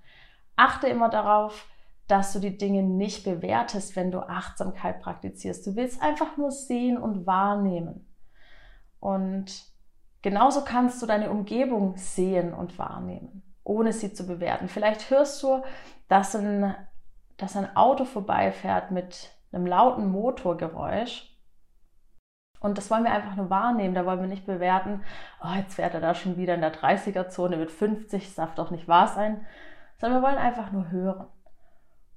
Achte 0.56 0.88
immer 0.88 1.10
darauf, 1.10 1.68
dass 2.08 2.34
du 2.34 2.40
die 2.40 2.58
Dinge 2.58 2.84
nicht 2.84 3.24
bewertest, 3.24 3.96
wenn 3.96 4.12
du 4.12 4.20
Achtsamkeit 4.20 5.02
praktizierst. 5.02 5.66
Du 5.66 5.76
willst 5.76 6.02
einfach 6.02 6.36
nur 6.38 6.52
sehen 6.52 6.98
und 6.98 7.26
wahrnehmen. 7.26 8.08
Und 9.00 9.64
genauso 10.22 10.64
kannst 10.64 11.02
du 11.02 11.06
deine 11.06 11.30
Umgebung 11.32 11.96
sehen 11.98 12.54
und 12.54 12.78
wahrnehmen. 12.78 13.44
ohne 13.64 13.94
sie 13.94 14.14
zu 14.14 14.26
bewerten. 14.26 14.68
Vielleicht 14.68 15.10
hörst 15.10 15.42
du, 15.44 15.62
dass 16.08 16.36
ein, 16.36 16.76
dass 17.38 17.56
ein 17.56 17.76
Auto 17.76 18.06
vorbeifährt 18.06 18.92
mit 18.92 19.32
einem 19.52 19.66
lauten 19.66 20.10
Motorgeräusch. 20.12 21.31
Und 22.62 22.78
das 22.78 22.90
wollen 22.90 23.04
wir 23.04 23.12
einfach 23.12 23.36
nur 23.36 23.50
wahrnehmen, 23.50 23.96
da 23.96 24.06
wollen 24.06 24.22
wir 24.22 24.28
nicht 24.28 24.46
bewerten, 24.46 25.02
oh, 25.44 25.54
jetzt 25.58 25.74
fährt 25.74 25.96
er 25.96 26.00
da 26.00 26.14
schon 26.14 26.38
wieder 26.38 26.54
in 26.54 26.62
der 26.62 26.74
30er-Zone 26.74 27.58
mit 27.58 27.72
50, 27.72 28.24
das 28.24 28.36
darf 28.36 28.56
doch 28.56 28.70
nicht 28.70 28.88
wahr 28.88 29.08
sein, 29.08 29.46
sondern 29.98 30.22
wir 30.22 30.28
wollen 30.28 30.38
einfach 30.38 30.72
nur 30.72 30.92
hören. 30.92 31.28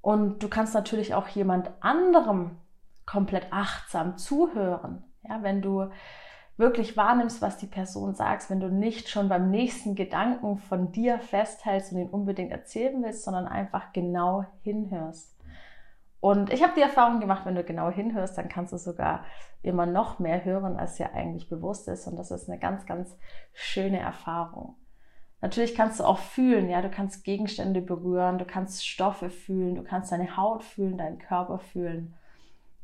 Und 0.01 0.43
du 0.43 0.47
kannst 0.47 0.75
natürlich 0.75 1.15
auch 1.15 1.27
jemand 1.29 1.71
anderem 1.79 2.59
komplett 3.07 3.47
achtsam 3.51 4.17
zuhören. 4.17 5.03
Ja, 5.23 5.41
wenn 5.41 5.63
du 5.63 5.89
wirklich 6.57 6.95
wahrnimmst, 6.95 7.41
was 7.41 7.57
die 7.57 7.67
Person 7.67 8.13
sagt, 8.13 8.49
wenn 8.51 8.59
du 8.59 8.69
nicht 8.69 9.09
schon 9.09 9.29
beim 9.29 9.49
nächsten 9.49 9.95
Gedanken 9.95 10.57
von 10.57 10.91
dir 10.91 11.19
festhältst 11.19 11.91
und 11.91 11.97
ihn 11.99 12.09
unbedingt 12.09 12.51
erzählen 12.51 13.03
willst, 13.03 13.23
sondern 13.23 13.47
einfach 13.47 13.91
genau 13.93 14.45
hinhörst. 14.61 15.35
Und 16.19 16.51
ich 16.51 16.63
habe 16.63 16.73
die 16.75 16.81
Erfahrung 16.81 17.19
gemacht, 17.19 17.45
wenn 17.45 17.55
du 17.55 17.63
genau 17.63 17.89
hinhörst, 17.89 18.37
dann 18.37 18.49
kannst 18.49 18.73
du 18.73 18.77
sogar 18.77 19.25
immer 19.65 19.85
noch 19.85 20.19
mehr 20.19 20.45
hören, 20.45 20.77
als 20.77 20.95
dir 20.95 21.13
eigentlich 21.13 21.49
bewusst 21.49 21.87
ist. 21.87 22.07
Und 22.07 22.17
das 22.17 22.31
ist 22.31 22.49
eine 22.49 22.59
ganz, 22.59 22.85
ganz 22.85 23.17
schöne 23.53 23.99
Erfahrung. 23.99 24.75
Natürlich 25.41 25.75
kannst 25.75 25.99
du 25.99 26.05
auch 26.05 26.17
fühlen, 26.17 26.69
ja, 26.69 26.81
du 26.81 26.89
kannst 26.89 27.23
Gegenstände 27.23 27.81
berühren, 27.81 28.37
du 28.37 28.45
kannst 28.45 28.87
Stoffe 28.87 29.29
fühlen, 29.29 29.75
du 29.75 29.83
kannst 29.83 30.11
deine 30.11 30.37
Haut 30.37 30.63
fühlen, 30.63 30.97
deinen 30.97 31.19
Körper 31.19 31.59
fühlen. 31.59 32.15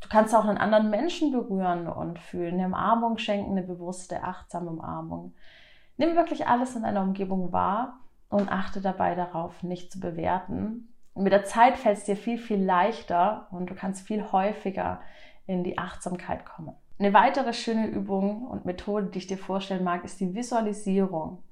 Du 0.01 0.09
kannst 0.09 0.35
auch 0.35 0.45
einen 0.45 0.57
anderen 0.57 0.89
Menschen 0.89 1.31
berühren 1.31 1.87
und 1.87 2.19
fühlen, 2.19 2.55
eine 2.55 2.67
Umarmung 2.67 3.17
schenken, 3.17 3.51
eine 3.51 3.63
bewusste, 3.63 4.23
achtsame 4.23 4.69
Umarmung. 4.69 5.33
Nimm 5.97 6.15
wirklich 6.15 6.47
alles 6.47 6.75
in 6.75 6.83
deiner 6.83 7.03
Umgebung 7.03 7.51
wahr 7.51 7.99
und 8.29 8.51
achte 8.51 8.81
dabei 8.81 9.15
darauf, 9.15 9.63
nicht 9.63 9.91
zu 9.91 9.99
bewerten. 9.99 10.89
Und 11.13 11.23
mit 11.23 11.33
der 11.33 11.45
Zeit 11.45 11.77
fällt 11.77 11.99
es 11.99 12.05
dir 12.05 12.15
viel, 12.15 12.37
viel 12.37 12.63
leichter 12.63 13.47
und 13.51 13.69
du 13.69 13.75
kannst 13.75 14.07
viel 14.07 14.31
häufiger 14.31 15.01
in 15.47 15.63
die 15.63 15.77
Achtsamkeit 15.77 16.45
kommen. 16.45 16.75
Eine 16.99 17.13
weitere 17.13 17.53
schöne 17.53 17.87
Übung 17.87 18.45
und 18.47 18.65
Methode, 18.65 19.07
die 19.07 19.17
ich 19.17 19.27
dir 19.27 19.37
vorstellen 19.37 19.83
mag, 19.83 20.03
ist 20.03 20.19
die 20.19 20.33
Visualisierung. 20.35 21.43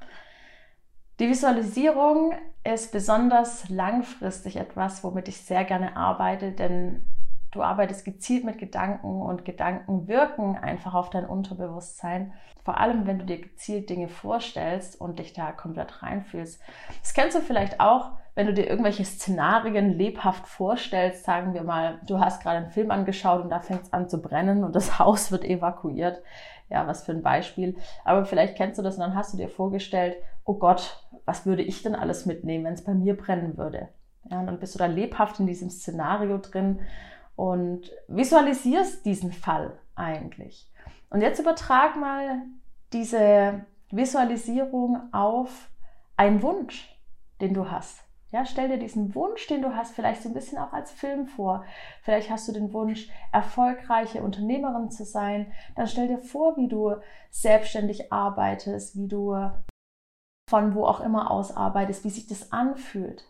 Die 1.19 1.27
Visualisierung 1.27 2.33
ist 2.63 2.91
besonders 2.91 3.67
langfristig 3.69 4.55
etwas, 4.55 5.03
womit 5.03 5.27
ich 5.27 5.41
sehr 5.41 5.65
gerne 5.65 5.97
arbeite, 5.97 6.51
denn 6.51 7.03
Du 7.51 7.63
arbeitest 7.63 8.05
gezielt 8.05 8.43
mit 8.43 8.59
Gedanken 8.59 9.21
und 9.21 9.43
Gedanken 9.43 10.07
wirken 10.07 10.55
einfach 10.55 10.93
auf 10.93 11.09
dein 11.09 11.25
Unterbewusstsein. 11.25 12.33
Vor 12.63 12.79
allem, 12.79 13.07
wenn 13.07 13.17
du 13.17 13.25
dir 13.25 13.41
gezielt 13.41 13.89
Dinge 13.89 14.07
vorstellst 14.07 15.01
und 15.01 15.17
dich 15.17 15.33
da 15.33 15.51
komplett 15.51 16.03
reinfühlst. 16.03 16.61
Das 17.01 17.13
kennst 17.15 17.35
du 17.35 17.41
vielleicht 17.41 17.79
auch, 17.79 18.11
wenn 18.39 18.47
du 18.47 18.53
dir 18.53 18.69
irgendwelche 18.69 19.03
Szenarien 19.03 19.97
lebhaft 19.97 20.47
vorstellst. 20.47 21.25
Sagen 21.25 21.53
wir 21.53 21.61
mal, 21.61 21.99
du 22.05 22.21
hast 22.21 22.41
gerade 22.41 22.59
einen 22.59 22.71
Film 22.71 22.89
angeschaut 22.89 23.43
und 23.43 23.49
da 23.49 23.59
fängt 23.59 23.81
es 23.81 23.91
an 23.91 24.07
zu 24.07 24.21
brennen 24.21 24.63
und 24.63 24.73
das 24.73 24.97
Haus 24.99 25.29
wird 25.29 25.43
evakuiert. 25.43 26.23
Ja, 26.69 26.87
was 26.87 27.03
für 27.03 27.11
ein 27.11 27.21
Beispiel. 27.21 27.75
Aber 28.05 28.23
vielleicht 28.23 28.55
kennst 28.55 28.79
du 28.79 28.81
das 28.81 28.95
und 28.95 29.01
dann 29.01 29.15
hast 29.15 29.33
du 29.33 29.37
dir 29.37 29.49
vorgestellt, 29.49 30.15
oh 30.45 30.53
Gott, 30.53 31.05
was 31.25 31.45
würde 31.45 31.63
ich 31.63 31.83
denn 31.83 31.95
alles 31.95 32.25
mitnehmen, 32.25 32.63
wenn 32.63 32.75
es 32.75 32.85
bei 32.85 32.93
mir 32.93 33.17
brennen 33.17 33.57
würde? 33.57 33.89
Ja, 34.31 34.39
und 34.39 34.47
dann 34.47 34.59
bist 34.61 34.73
du 34.73 34.79
da 34.79 34.85
lebhaft 34.85 35.41
in 35.41 35.45
diesem 35.45 35.69
Szenario 35.69 36.37
drin 36.37 36.79
und 37.35 37.91
visualisierst 38.07 39.05
diesen 39.05 39.33
Fall 39.33 39.77
eigentlich. 39.95 40.71
Und 41.09 41.19
jetzt 41.19 41.41
übertrag 41.41 41.97
mal 41.97 42.43
diese 42.93 43.65
Visualisierung 43.91 45.11
auf 45.11 45.69
einen 46.15 46.41
Wunsch, 46.41 46.97
den 47.41 47.53
du 47.53 47.69
hast. 47.69 48.08
Ja, 48.31 48.45
stell 48.45 48.67
dir 48.69 48.77
diesen 48.77 49.15
Wunsch, 49.15 49.47
den 49.47 49.63
du 49.63 49.75
hast, 49.75 49.95
vielleicht 49.95 50.21
so 50.21 50.29
ein 50.29 50.35
bisschen 50.35 50.59
auch 50.59 50.71
als 50.71 50.91
Film 50.91 51.25
vor. 51.25 51.65
Vielleicht 52.03 52.29
hast 52.29 52.47
du 52.47 52.51
den 52.51 52.73
Wunsch, 52.73 53.09
erfolgreiche 53.31 54.21
Unternehmerin 54.21 54.91
zu 54.91 55.03
sein. 55.03 55.51
Dann 55.75 55.87
stell 55.87 56.07
dir 56.07 56.19
vor, 56.19 56.55
wie 56.55 56.67
du 56.67 56.95
selbstständig 57.31 58.13
arbeitest, 58.13 58.95
wie 58.95 59.07
du 59.07 59.35
von 60.47 60.75
wo 60.75 60.85
auch 60.85 60.99
immer 60.99 61.31
aus 61.31 61.55
arbeitest, 61.55 62.03
wie 62.03 62.09
sich 62.09 62.27
das 62.27 62.51
anfühlt. 62.51 63.23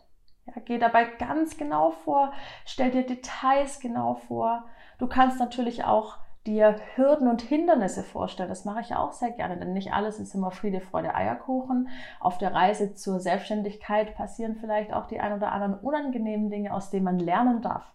Ja, 0.46 0.54
geh 0.64 0.78
dabei 0.78 1.04
ganz 1.04 1.56
genau 1.56 1.90
vor, 1.90 2.32
stell 2.64 2.90
dir 2.90 3.06
Details 3.06 3.78
genau 3.80 4.14
vor. 4.14 4.64
Du 4.98 5.06
kannst 5.06 5.38
natürlich 5.38 5.84
auch 5.84 6.18
dir 6.46 6.76
Hürden 6.94 7.28
und 7.28 7.42
Hindernisse 7.42 8.02
vorstellen. 8.02 8.48
Das 8.48 8.64
mache 8.64 8.80
ich 8.80 8.94
auch 8.94 9.12
sehr 9.12 9.30
gerne, 9.30 9.58
denn 9.58 9.72
nicht 9.72 9.92
alles 9.92 10.18
ist 10.18 10.34
immer 10.34 10.50
Friede, 10.50 10.80
Freude, 10.80 11.14
Eierkuchen. 11.14 11.88
Auf 12.18 12.38
der 12.38 12.54
Reise 12.54 12.94
zur 12.94 13.20
Selbstständigkeit 13.20 14.14
passieren 14.14 14.56
vielleicht 14.56 14.92
auch 14.92 15.06
die 15.06 15.20
ein 15.20 15.34
oder 15.34 15.52
anderen 15.52 15.78
unangenehmen 15.78 16.50
Dinge, 16.50 16.72
aus 16.72 16.90
denen 16.90 17.04
man 17.04 17.18
lernen 17.18 17.60
darf. 17.60 17.92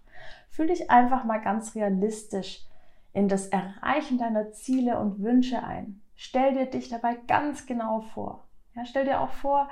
Fühl 0.49 0.67
dich 0.67 0.91
einfach 0.91 1.23
mal 1.23 1.39
ganz 1.39 1.75
realistisch 1.75 2.65
in 3.13 3.27
das 3.27 3.47
Erreichen 3.47 4.17
deiner 4.17 4.51
Ziele 4.51 4.99
und 4.99 5.21
Wünsche 5.21 5.63
ein. 5.63 6.01
Stell 6.15 6.53
dir 6.53 6.65
dich 6.67 6.89
dabei 6.89 7.15
ganz 7.27 7.65
genau 7.65 8.01
vor. 8.01 8.43
Ja, 8.75 8.85
stell 8.85 9.05
dir 9.05 9.21
auch 9.21 9.29
vor, 9.29 9.69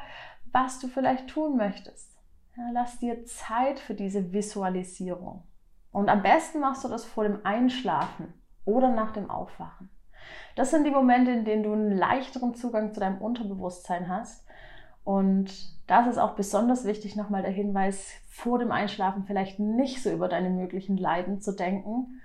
was 0.51 0.79
du 0.79 0.87
vielleicht 0.87 1.27
tun 1.27 1.57
möchtest. 1.57 2.17
Ja, 2.57 2.69
lass 2.73 2.99
dir 2.99 3.25
Zeit 3.25 3.79
für 3.79 3.93
diese 3.93 4.33
Visualisierung. 4.33 5.43
Und 5.91 6.09
am 6.09 6.23
besten 6.23 6.59
machst 6.59 6.83
du 6.83 6.87
das 6.87 7.05
vor 7.05 7.23
dem 7.23 7.45
Einschlafen 7.45 8.33
oder 8.65 8.89
nach 8.89 9.11
dem 9.11 9.29
Aufwachen. 9.29 9.89
Das 10.55 10.71
sind 10.71 10.85
die 10.85 10.91
Momente, 10.91 11.31
in 11.31 11.45
denen 11.45 11.63
du 11.63 11.73
einen 11.73 11.97
leichteren 11.97 12.53
Zugang 12.53 12.93
zu 12.93 12.99
deinem 12.99 13.19
Unterbewusstsein 13.19 14.07
hast. 14.07 14.45
Und 15.03 15.51
das 15.87 16.07
ist 16.07 16.17
auch 16.17 16.35
besonders 16.35 16.85
wichtig, 16.85 17.15
nochmal 17.15 17.41
der 17.41 17.51
Hinweis, 17.51 18.11
vor 18.29 18.57
dem 18.57 18.71
Einschlafen 18.71 19.25
vielleicht 19.25 19.59
nicht 19.59 20.01
so 20.01 20.11
über 20.11 20.27
deine 20.27 20.49
möglichen 20.49 20.97
Leiden 20.97 21.41
zu 21.41 21.53
denken 21.53 22.21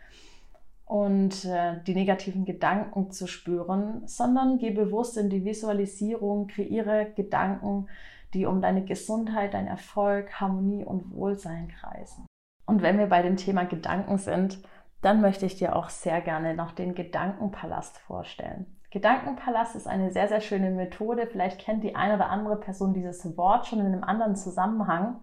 und 0.87 1.45
äh, 1.45 1.83
die 1.87 1.95
negativen 1.95 2.45
Gedanken 2.45 3.11
zu 3.11 3.27
spüren, 3.27 4.07
sondern 4.07 4.59
geh 4.59 4.71
bewusst 4.71 5.19
in 5.19 5.29
die 5.29 5.45
Visualisierung, 5.45 6.47
kreiere 6.47 7.13
Gedanken, 7.15 7.89
die 8.33 8.47
um 8.47 8.63
deine 8.63 8.85
Gesundheit, 8.85 9.55
dein 9.55 9.67
Erfolg, 9.67 10.41
Harmonie 10.41 10.85
und 10.85 11.15
Wohlsein 11.15 11.69
kreisen. 11.69 12.27
Und 12.65 12.83
wenn 12.83 12.99
wir 12.99 13.07
bei 13.07 13.23
dem 13.23 13.37
Thema 13.37 13.65
Gedanken 13.65 14.19
sind, 14.19 14.61
dann 15.03 15.21
möchte 15.21 15.47
ich 15.47 15.57
dir 15.57 15.77
auch 15.77 15.89
sehr 15.89 16.21
gerne 16.21 16.55
noch 16.55 16.73
den 16.73 16.95
Gedankenpalast 16.95 17.99
vorstellen. 17.99 18.67
Gedankenpalast 18.91 19.77
ist 19.77 19.87
eine 19.87 20.11
sehr, 20.13 20.29
sehr 20.29 20.41
schöne 20.41 20.71
Methode. 20.71 21.27
Vielleicht 21.27 21.61
kennt 21.61 21.85
die 21.85 21.95
eine 21.95 22.15
oder 22.15 22.31
andere 22.31 22.59
Person 22.59 22.95
dieses 22.95 23.37
Wort 23.37 23.67
schon 23.67 23.81
in 23.81 23.87
einem 23.87 24.03
anderen 24.03 24.35
Zusammenhang. 24.35 25.21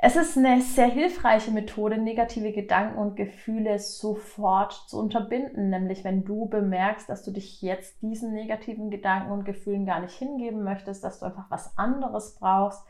Es 0.00 0.14
ist 0.14 0.36
eine 0.36 0.60
sehr 0.60 0.86
hilfreiche 0.86 1.50
Methode, 1.50 1.98
negative 1.98 2.52
Gedanken 2.52 2.98
und 2.98 3.16
Gefühle 3.16 3.78
sofort 3.78 4.72
zu 4.88 4.98
unterbinden. 4.98 5.70
Nämlich, 5.70 6.04
wenn 6.04 6.24
du 6.24 6.46
bemerkst, 6.46 7.08
dass 7.08 7.24
du 7.24 7.32
dich 7.32 7.62
jetzt 7.62 8.00
diesen 8.02 8.32
negativen 8.32 8.90
Gedanken 8.90 9.32
und 9.32 9.44
Gefühlen 9.44 9.86
gar 9.86 10.00
nicht 10.00 10.14
hingeben 10.14 10.62
möchtest, 10.62 11.02
dass 11.02 11.20
du 11.20 11.26
einfach 11.26 11.50
was 11.50 11.76
anderes 11.76 12.36
brauchst, 12.38 12.84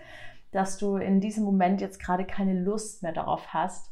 dass 0.51 0.77
du 0.77 0.97
in 0.97 1.21
diesem 1.21 1.45
Moment 1.45 1.81
jetzt 1.81 1.99
gerade 1.99 2.25
keine 2.25 2.59
Lust 2.59 3.03
mehr 3.03 3.13
darauf 3.13 3.55
hast, 3.55 3.91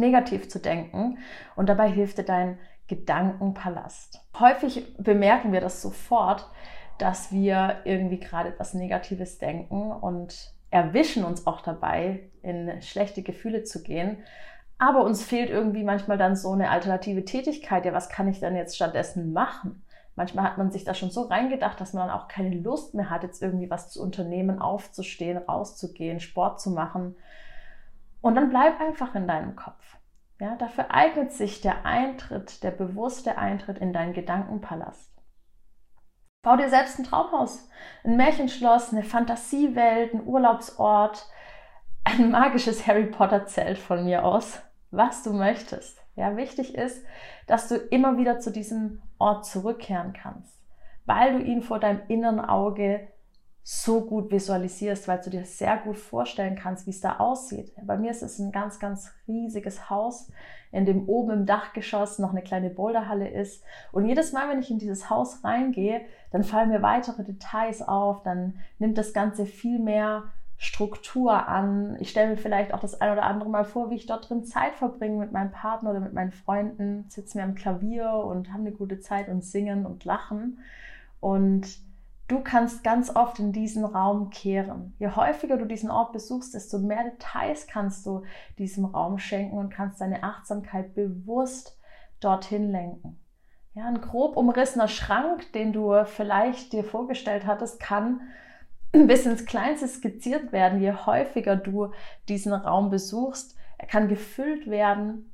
negativ 0.00 0.48
zu 0.48 0.58
denken. 0.58 1.18
Und 1.54 1.68
dabei 1.68 1.88
hilft 1.88 2.18
dir 2.18 2.24
dein 2.24 2.58
Gedankenpalast. 2.88 4.20
Häufig 4.38 4.96
bemerken 4.96 5.52
wir 5.52 5.60
das 5.60 5.80
sofort, 5.80 6.50
dass 6.98 7.30
wir 7.30 7.76
irgendwie 7.84 8.18
gerade 8.18 8.48
etwas 8.48 8.74
Negatives 8.74 9.38
denken 9.38 9.92
und 9.92 10.52
erwischen 10.70 11.24
uns 11.24 11.46
auch 11.46 11.60
dabei, 11.60 12.30
in 12.42 12.82
schlechte 12.82 13.22
Gefühle 13.22 13.64
zu 13.64 13.82
gehen. 13.82 14.18
Aber 14.78 15.04
uns 15.04 15.22
fehlt 15.22 15.50
irgendwie 15.50 15.84
manchmal 15.84 16.18
dann 16.18 16.36
so 16.36 16.52
eine 16.52 16.70
alternative 16.70 17.24
Tätigkeit. 17.24 17.84
Ja, 17.84 17.92
was 17.92 18.08
kann 18.08 18.28
ich 18.28 18.40
denn 18.40 18.56
jetzt 18.56 18.76
stattdessen 18.76 19.32
machen? 19.32 19.82
Manchmal 20.16 20.44
hat 20.44 20.58
man 20.58 20.70
sich 20.70 20.84
da 20.84 20.94
schon 20.94 21.10
so 21.10 21.22
reingedacht, 21.22 21.80
dass 21.80 21.92
man 21.92 22.08
dann 22.08 22.16
auch 22.16 22.28
keine 22.28 22.56
Lust 22.56 22.94
mehr 22.94 23.10
hat, 23.10 23.22
jetzt 23.22 23.42
irgendwie 23.42 23.70
was 23.70 23.90
zu 23.90 24.02
unternehmen, 24.02 24.60
aufzustehen, 24.60 25.38
rauszugehen, 25.38 26.20
Sport 26.20 26.60
zu 26.60 26.70
machen. 26.70 27.16
Und 28.20 28.34
dann 28.34 28.50
bleib 28.50 28.80
einfach 28.80 29.14
in 29.14 29.26
deinem 29.26 29.56
Kopf. 29.56 29.96
Ja, 30.40 30.56
dafür 30.56 30.90
eignet 30.90 31.32
sich 31.32 31.60
der 31.60 31.84
Eintritt, 31.84 32.62
der 32.62 32.70
bewusste 32.70 33.36
Eintritt 33.36 33.78
in 33.78 33.92
deinen 33.92 34.14
Gedankenpalast. 34.14 35.10
Bau 36.42 36.56
dir 36.56 36.70
selbst 36.70 36.98
ein 36.98 37.04
Traumhaus, 37.04 37.68
ein 38.02 38.16
Märchenschloss, 38.16 38.92
eine 38.92 39.02
Fantasiewelt, 39.02 40.14
ein 40.14 40.26
Urlaubsort, 40.26 41.26
ein 42.04 42.30
magisches 42.30 42.86
Harry 42.86 43.06
Potter 43.06 43.44
Zelt 43.44 43.76
von 43.76 44.04
mir 44.04 44.24
aus, 44.24 44.62
was 44.90 45.22
du 45.22 45.34
möchtest. 45.34 45.98
Ja, 46.16 46.36
wichtig 46.36 46.74
ist, 46.74 47.04
dass 47.46 47.68
du 47.68 47.76
immer 47.76 48.16
wieder 48.16 48.40
zu 48.40 48.50
diesem 48.50 49.02
Ort 49.18 49.44
zurückkehren 49.44 50.14
kannst, 50.14 50.58
weil 51.04 51.34
du 51.34 51.44
ihn 51.44 51.62
vor 51.62 51.78
deinem 51.78 52.00
inneren 52.08 52.40
Auge 52.40 53.08
so 53.72 54.00
gut 54.00 54.32
visualisierst, 54.32 55.06
weil 55.06 55.20
du 55.20 55.30
dir 55.30 55.44
sehr 55.44 55.76
gut 55.76 55.96
vorstellen 55.96 56.56
kannst, 56.56 56.86
wie 56.86 56.90
es 56.90 57.00
da 57.00 57.18
aussieht. 57.18 57.72
Bei 57.86 57.96
mir 57.96 58.10
ist 58.10 58.20
es 58.20 58.40
ein 58.40 58.50
ganz, 58.50 58.80
ganz 58.80 59.12
riesiges 59.28 59.88
Haus, 59.88 60.28
in 60.72 60.86
dem 60.86 61.08
oben 61.08 61.30
im 61.30 61.46
Dachgeschoss 61.46 62.18
noch 62.18 62.30
eine 62.30 62.42
kleine 62.42 62.70
Boulderhalle 62.70 63.28
ist. 63.28 63.62
Und 63.92 64.06
jedes 64.06 64.32
Mal, 64.32 64.48
wenn 64.48 64.58
ich 64.58 64.72
in 64.72 64.80
dieses 64.80 65.08
Haus 65.08 65.44
reingehe, 65.44 66.00
dann 66.32 66.42
fallen 66.42 66.70
mir 66.70 66.82
weitere 66.82 67.22
Details 67.22 67.80
auf, 67.80 68.24
dann 68.24 68.58
nimmt 68.80 68.98
das 68.98 69.12
Ganze 69.12 69.46
viel 69.46 69.78
mehr 69.78 70.24
Struktur 70.56 71.46
an. 71.46 71.96
Ich 72.00 72.10
stelle 72.10 72.30
mir 72.30 72.36
vielleicht 72.38 72.74
auch 72.74 72.80
das 72.80 73.00
ein 73.00 73.12
oder 73.12 73.22
andere 73.22 73.50
Mal 73.50 73.64
vor, 73.64 73.88
wie 73.88 73.94
ich 73.94 74.06
dort 74.06 74.28
drin 74.28 74.42
Zeit 74.42 74.74
verbringe 74.74 75.18
mit 75.18 75.30
meinem 75.30 75.52
Partner 75.52 75.90
oder 75.90 76.00
mit 76.00 76.12
meinen 76.12 76.32
Freunden, 76.32 77.04
sitzen 77.08 77.38
wir 77.38 77.44
am 77.44 77.54
Klavier 77.54 78.10
und 78.10 78.52
haben 78.52 78.66
eine 78.66 78.72
gute 78.72 78.98
Zeit 78.98 79.28
und 79.28 79.44
singen 79.44 79.86
und 79.86 80.04
lachen. 80.04 80.58
Und 81.20 81.68
du 82.30 82.40
kannst 82.40 82.84
ganz 82.84 83.14
oft 83.14 83.40
in 83.40 83.52
diesen 83.52 83.84
Raum 83.84 84.30
kehren. 84.30 84.94
Je 84.98 85.08
häufiger 85.08 85.56
du 85.56 85.64
diesen 85.64 85.90
Ort 85.90 86.12
besuchst, 86.12 86.54
desto 86.54 86.78
mehr 86.78 87.02
Details 87.02 87.66
kannst 87.66 88.06
du 88.06 88.22
diesem 88.56 88.84
Raum 88.84 89.18
schenken 89.18 89.58
und 89.58 89.70
kannst 89.70 90.00
deine 90.00 90.22
Achtsamkeit 90.22 90.94
bewusst 90.94 91.76
dorthin 92.20 92.70
lenken. 92.70 93.18
Ja, 93.74 93.86
ein 93.86 94.00
grob 94.00 94.36
umrissener 94.36 94.88
Schrank, 94.88 95.52
den 95.52 95.72
du 95.72 96.04
vielleicht 96.04 96.72
dir 96.72 96.84
vorgestellt 96.84 97.46
hattest, 97.46 97.80
kann 97.80 98.20
bis 98.92 99.26
ins 99.26 99.44
Kleinste 99.44 99.88
skizziert 99.88 100.52
werden, 100.52 100.80
je 100.80 100.92
häufiger 100.92 101.56
du 101.56 101.90
diesen 102.28 102.52
Raum 102.52 102.90
besuchst. 102.90 103.56
Er 103.78 103.88
kann 103.88 104.08
gefüllt 104.08 104.68
werden. 104.68 105.32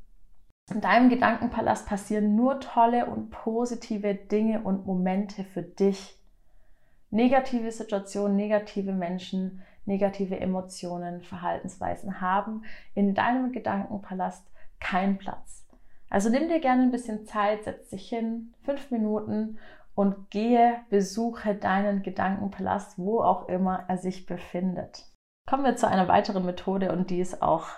In 0.73 0.81
deinem 0.81 1.11
Gedankenpalast 1.11 1.87
passieren 1.87 2.37
nur 2.37 2.61
tolle 2.61 3.07
und 3.07 3.31
positive 3.31 4.15
Dinge 4.15 4.63
und 4.63 4.87
Momente 4.87 5.45
für 5.45 5.63
dich. 5.63 6.16
Negative 7.11 7.71
Situationen, 7.71 8.37
negative 8.37 8.93
Menschen, 8.93 9.63
negative 9.85 10.39
Emotionen, 10.39 11.23
Verhaltensweisen 11.23 12.21
haben 12.21 12.65
in 12.95 13.15
deinem 13.15 13.53
Gedankenpalast 13.53 14.47
keinen 14.81 15.19
Platz. 15.19 15.67
Also 16.11 16.29
nimm 16.29 16.49
dir 16.49 16.61
gerne 16.61 16.83
ein 16.83 16.91
bisschen 16.91 17.27
Zeit, 17.27 17.65
setz 17.65 17.91
dich 17.91 18.09
hin, 18.09 18.55
fünf 18.63 18.91
Minuten 18.91 19.59
und 19.95 20.31
gehe, 20.31 20.81
besuche 20.91 21.55
deinen 21.55 22.03
Gedankenpalast, 22.03 22.99
wo 22.99 23.21
auch 23.21 23.49
immer 23.49 23.85
er 23.89 23.99
sich 23.99 24.27
befindet. 24.27 25.07
Kommen 25.49 25.65
wir 25.65 25.77
zu 25.77 25.89
einer 25.89 26.09
weiteren 26.09 26.45
Methode 26.45 26.93
und 26.93 27.11
die 27.11 27.21
ist 27.21 27.43
auch 27.43 27.69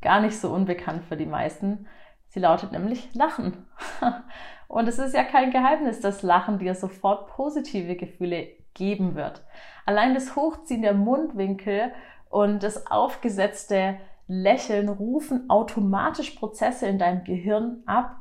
gar 0.00 0.20
nicht 0.20 0.38
so 0.38 0.52
unbekannt 0.52 1.04
für 1.04 1.16
die 1.16 1.26
meisten. 1.26 1.86
Sie 2.30 2.40
lautet 2.40 2.72
nämlich 2.72 3.12
Lachen. 3.14 3.66
Und 4.68 4.86
es 4.86 4.98
ist 4.98 5.14
ja 5.14 5.24
kein 5.24 5.50
Geheimnis, 5.50 6.00
dass 6.00 6.22
Lachen 6.22 6.60
dir 6.60 6.76
sofort 6.76 7.26
positive 7.26 7.96
Gefühle 7.96 8.48
geben 8.72 9.16
wird. 9.16 9.42
Allein 9.84 10.14
das 10.14 10.36
Hochziehen 10.36 10.82
der 10.82 10.94
Mundwinkel 10.94 11.92
und 12.28 12.62
das 12.62 12.86
aufgesetzte 12.86 13.98
Lächeln 14.28 14.88
rufen 14.88 15.50
automatisch 15.50 16.30
Prozesse 16.30 16.86
in 16.86 17.00
deinem 17.00 17.24
Gehirn 17.24 17.82
ab, 17.86 18.14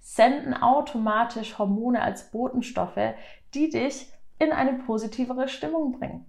senden 0.00 0.52
automatisch 0.52 1.58
Hormone 1.60 2.02
als 2.02 2.32
Botenstoffe, 2.32 3.14
die 3.54 3.70
dich 3.70 4.12
in 4.40 4.50
eine 4.50 4.72
positivere 4.72 5.46
Stimmung 5.46 5.92
bringen. 5.92 6.26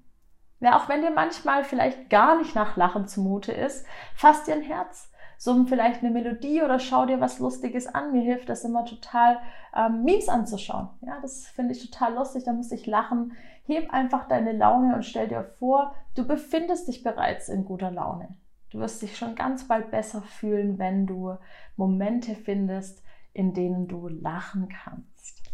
Ja, 0.60 0.78
auch 0.78 0.90
wenn 0.90 1.02
dir 1.02 1.10
manchmal 1.10 1.64
vielleicht 1.64 2.12
gar 2.12 2.38
nicht 2.38 2.54
nach 2.54 2.76
Lachen 2.76 3.08
zumute 3.08 3.52
ist, 3.52 3.84
fass 4.14 4.44
dir 4.44 4.54
ein 4.54 4.62
Herz, 4.62 5.09
summ 5.40 5.68
vielleicht 5.68 6.04
eine 6.04 6.12
Melodie 6.12 6.62
oder 6.62 6.80
schau 6.80 7.06
dir 7.06 7.22
was 7.22 7.40
Lustiges 7.40 7.88
an. 7.88 8.12
Mir 8.12 8.22
hilft 8.22 8.50
das 8.50 8.66
immer 8.66 8.86
total, 8.86 9.40
ähm, 9.74 10.04
Memes 10.04 10.28
anzuschauen. 10.28 10.90
Ja, 11.00 11.18
das 11.22 11.48
finde 11.48 11.74
ich 11.74 11.90
total 11.90 12.14
lustig, 12.14 12.44
da 12.44 12.52
muss 12.52 12.74
ich 12.74 12.86
lachen. 12.86 13.32
Heb 13.66 13.92
einfach 13.94 14.28
deine 14.28 14.52
Laune 14.52 14.94
und 14.94 15.06
stell 15.06 15.30
dir 15.30 15.46
vor, 15.58 15.96
du 16.16 16.28
befindest 16.28 16.90
dich 16.90 17.04
bereits 17.04 17.48
in 17.48 17.64
guter 17.64 17.90
Laune. 17.90 18.36
Du 18.70 18.80
wirst 18.80 19.02
dich 19.02 19.18
schon 19.18 19.36
ganz 19.36 19.66
bald 19.66 19.92
besser 19.92 20.22
fühlen, 20.22 20.78
wenn 20.78 21.08
du 21.08 21.38
Momente 21.78 22.36
findest, 22.36 23.02
in 23.32 23.54
denen 23.54 23.88
du 23.88 24.10
lachen 24.10 24.68
kannst. 24.68 25.54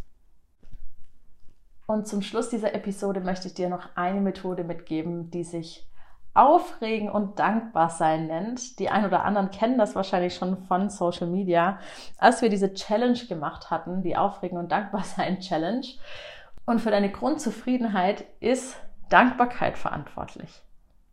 Und 1.85 2.07
zum 2.07 2.23
Schluss 2.23 2.49
dieser 2.49 2.73
Episode 2.73 3.21
möchte 3.21 3.47
ich 3.47 3.53
dir 3.53 3.69
noch 3.69 3.95
eine 3.95 4.19
Methode 4.19 4.63
mitgeben, 4.63 5.29
die 5.29 5.43
sich 5.43 5.87
Aufregen 6.35 7.09
und 7.09 7.39
dankbar 7.39 7.89
sein 7.89 8.27
nennt. 8.27 8.77
Die 8.79 8.89
ein 8.89 9.05
oder 9.05 9.23
anderen 9.23 9.51
kennen 9.51 9.77
das 9.77 9.95
wahrscheinlich 9.95 10.35
schon 10.35 10.57
von 10.67 10.89
Social 10.89 11.27
Media, 11.27 11.79
als 12.17 12.41
wir 12.41 12.49
diese 12.49 12.73
Challenge 12.73 13.19
gemacht 13.27 13.71
hatten, 13.71 14.03
die 14.03 14.17
Aufregen 14.17 14.57
und 14.57 14.71
dankbar 14.71 15.03
sein 15.03 15.39
Challenge. 15.39 15.87
Und 16.65 16.81
für 16.81 16.91
deine 16.91 17.11
Grundzufriedenheit 17.11 18.25
ist 18.39 18.75
Dankbarkeit 19.09 19.77
verantwortlich. 19.77 20.61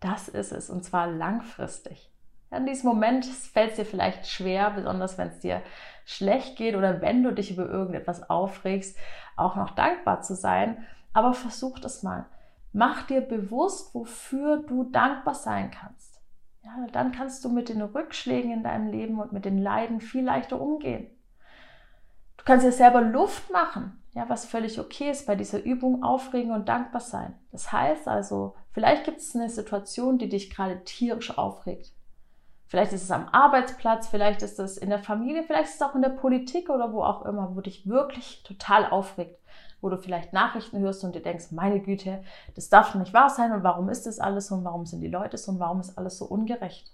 Das 0.01 0.29
ist 0.29 0.51
es 0.53 0.69
und 0.69 0.83
zwar 0.83 1.07
langfristig. 1.07 2.11
In 2.51 2.67
diesem 2.67 2.89
Moment 2.89 3.25
fällt 3.25 3.71
es 3.71 3.77
dir 3.77 3.87
vielleicht 3.87 4.27
schwer, 4.27 4.71
besonders 4.71 5.17
wenn 5.17 5.29
es 5.29 5.39
dir 5.39 5.63
schlecht 6.05 6.57
geht 6.57 6.75
oder 6.75 7.01
wenn 7.01 7.23
du 7.23 7.33
dich 7.33 7.51
über 7.51 7.67
irgendetwas 7.67 8.29
aufregst, 8.29 8.99
auch 9.37 9.57
noch 9.57 9.71
dankbar 9.71 10.21
zu 10.21 10.35
sein. 10.35 10.85
Aber 11.15 11.33
versuch 11.33 11.79
das 11.79 12.03
mal. 12.03 12.27
Mach 12.73 13.07
dir 13.07 13.21
bewusst, 13.21 13.95
wofür 13.95 14.59
du 14.59 14.85
dankbar 14.85 15.35
sein 15.35 15.71
kannst. 15.71 16.21
Ja, 16.63 16.87
dann 16.93 17.13
kannst 17.13 17.45
du 17.45 17.49
mit 17.49 17.69
den 17.69 17.83
Rückschlägen 17.83 18.53
in 18.53 18.63
deinem 18.63 18.89
Leben 18.91 19.21
und 19.21 19.33
mit 19.33 19.45
den 19.45 19.59
Leiden 19.59 20.01
viel 20.01 20.25
leichter 20.25 20.61
umgehen. 20.61 21.11
Du 22.37 22.45
kannst 22.45 22.65
dir 22.65 22.73
selber 22.73 23.03
Luft 23.03 23.53
machen, 23.53 24.03
ja, 24.13 24.29
was 24.29 24.47
völlig 24.47 24.81
okay 24.81 25.11
ist 25.11 25.27
bei 25.27 25.37
dieser 25.37 25.63
Übung, 25.63 26.03
aufregen 26.03 26.53
und 26.53 26.69
dankbar 26.69 27.01
sein. 27.01 27.35
Das 27.51 27.73
heißt 27.73 28.09
also, 28.09 28.55
vielleicht 28.73 29.05
gibt 29.05 29.19
es 29.19 29.35
eine 29.35 29.51
Situation, 29.51 30.19
die 30.19 30.29
dich 30.29 30.51
gerade 30.51 30.83
tierisch 30.85 31.37
aufregt. 31.37 31.93
Vielleicht 32.67 32.95
ist 32.95 33.03
es 33.03 33.11
am 33.11 33.29
Arbeitsplatz, 33.29 34.09
vielleicht 34.09 34.41
ist 34.41 34.59
es 34.59 34.79
in 34.79 34.89
der 34.89 34.99
Familie, 34.99 35.43
vielleicht 35.43 35.69
ist 35.69 35.75
es 35.75 35.83
auch 35.83 35.95
in 35.95 36.01
der 36.01 36.09
Politik 36.09 36.71
oder 36.71 36.93
wo 36.93 37.03
auch 37.03 37.27
immer, 37.27 37.55
wo 37.55 37.61
dich 37.61 37.87
wirklich 37.87 38.43
total 38.45 38.89
aufregt, 38.89 39.39
wo 39.83 39.91
du 39.91 39.99
vielleicht 39.99 40.33
Nachrichten 40.33 40.79
hörst 40.79 41.05
und 41.05 41.15
dir 41.15 41.21
denkst, 41.21 41.51
meine 41.51 41.81
Güte, 41.81 42.23
das 42.55 42.71
darf 42.71 42.95
nicht 42.95 43.13
wahr 43.13 43.29
sein 43.29 43.53
und 43.53 43.63
warum 43.63 43.91
ist 43.91 44.07
das 44.07 44.19
alles 44.19 44.51
und 44.51 44.65
warum 44.65 44.87
sind 44.87 45.01
die 45.01 45.09
Leute 45.09 45.37
so 45.37 45.53
und 45.53 45.59
warum 45.59 45.81
ist 45.81 45.99
alles 45.99 46.17
so 46.17 46.25
ungerecht. 46.25 46.91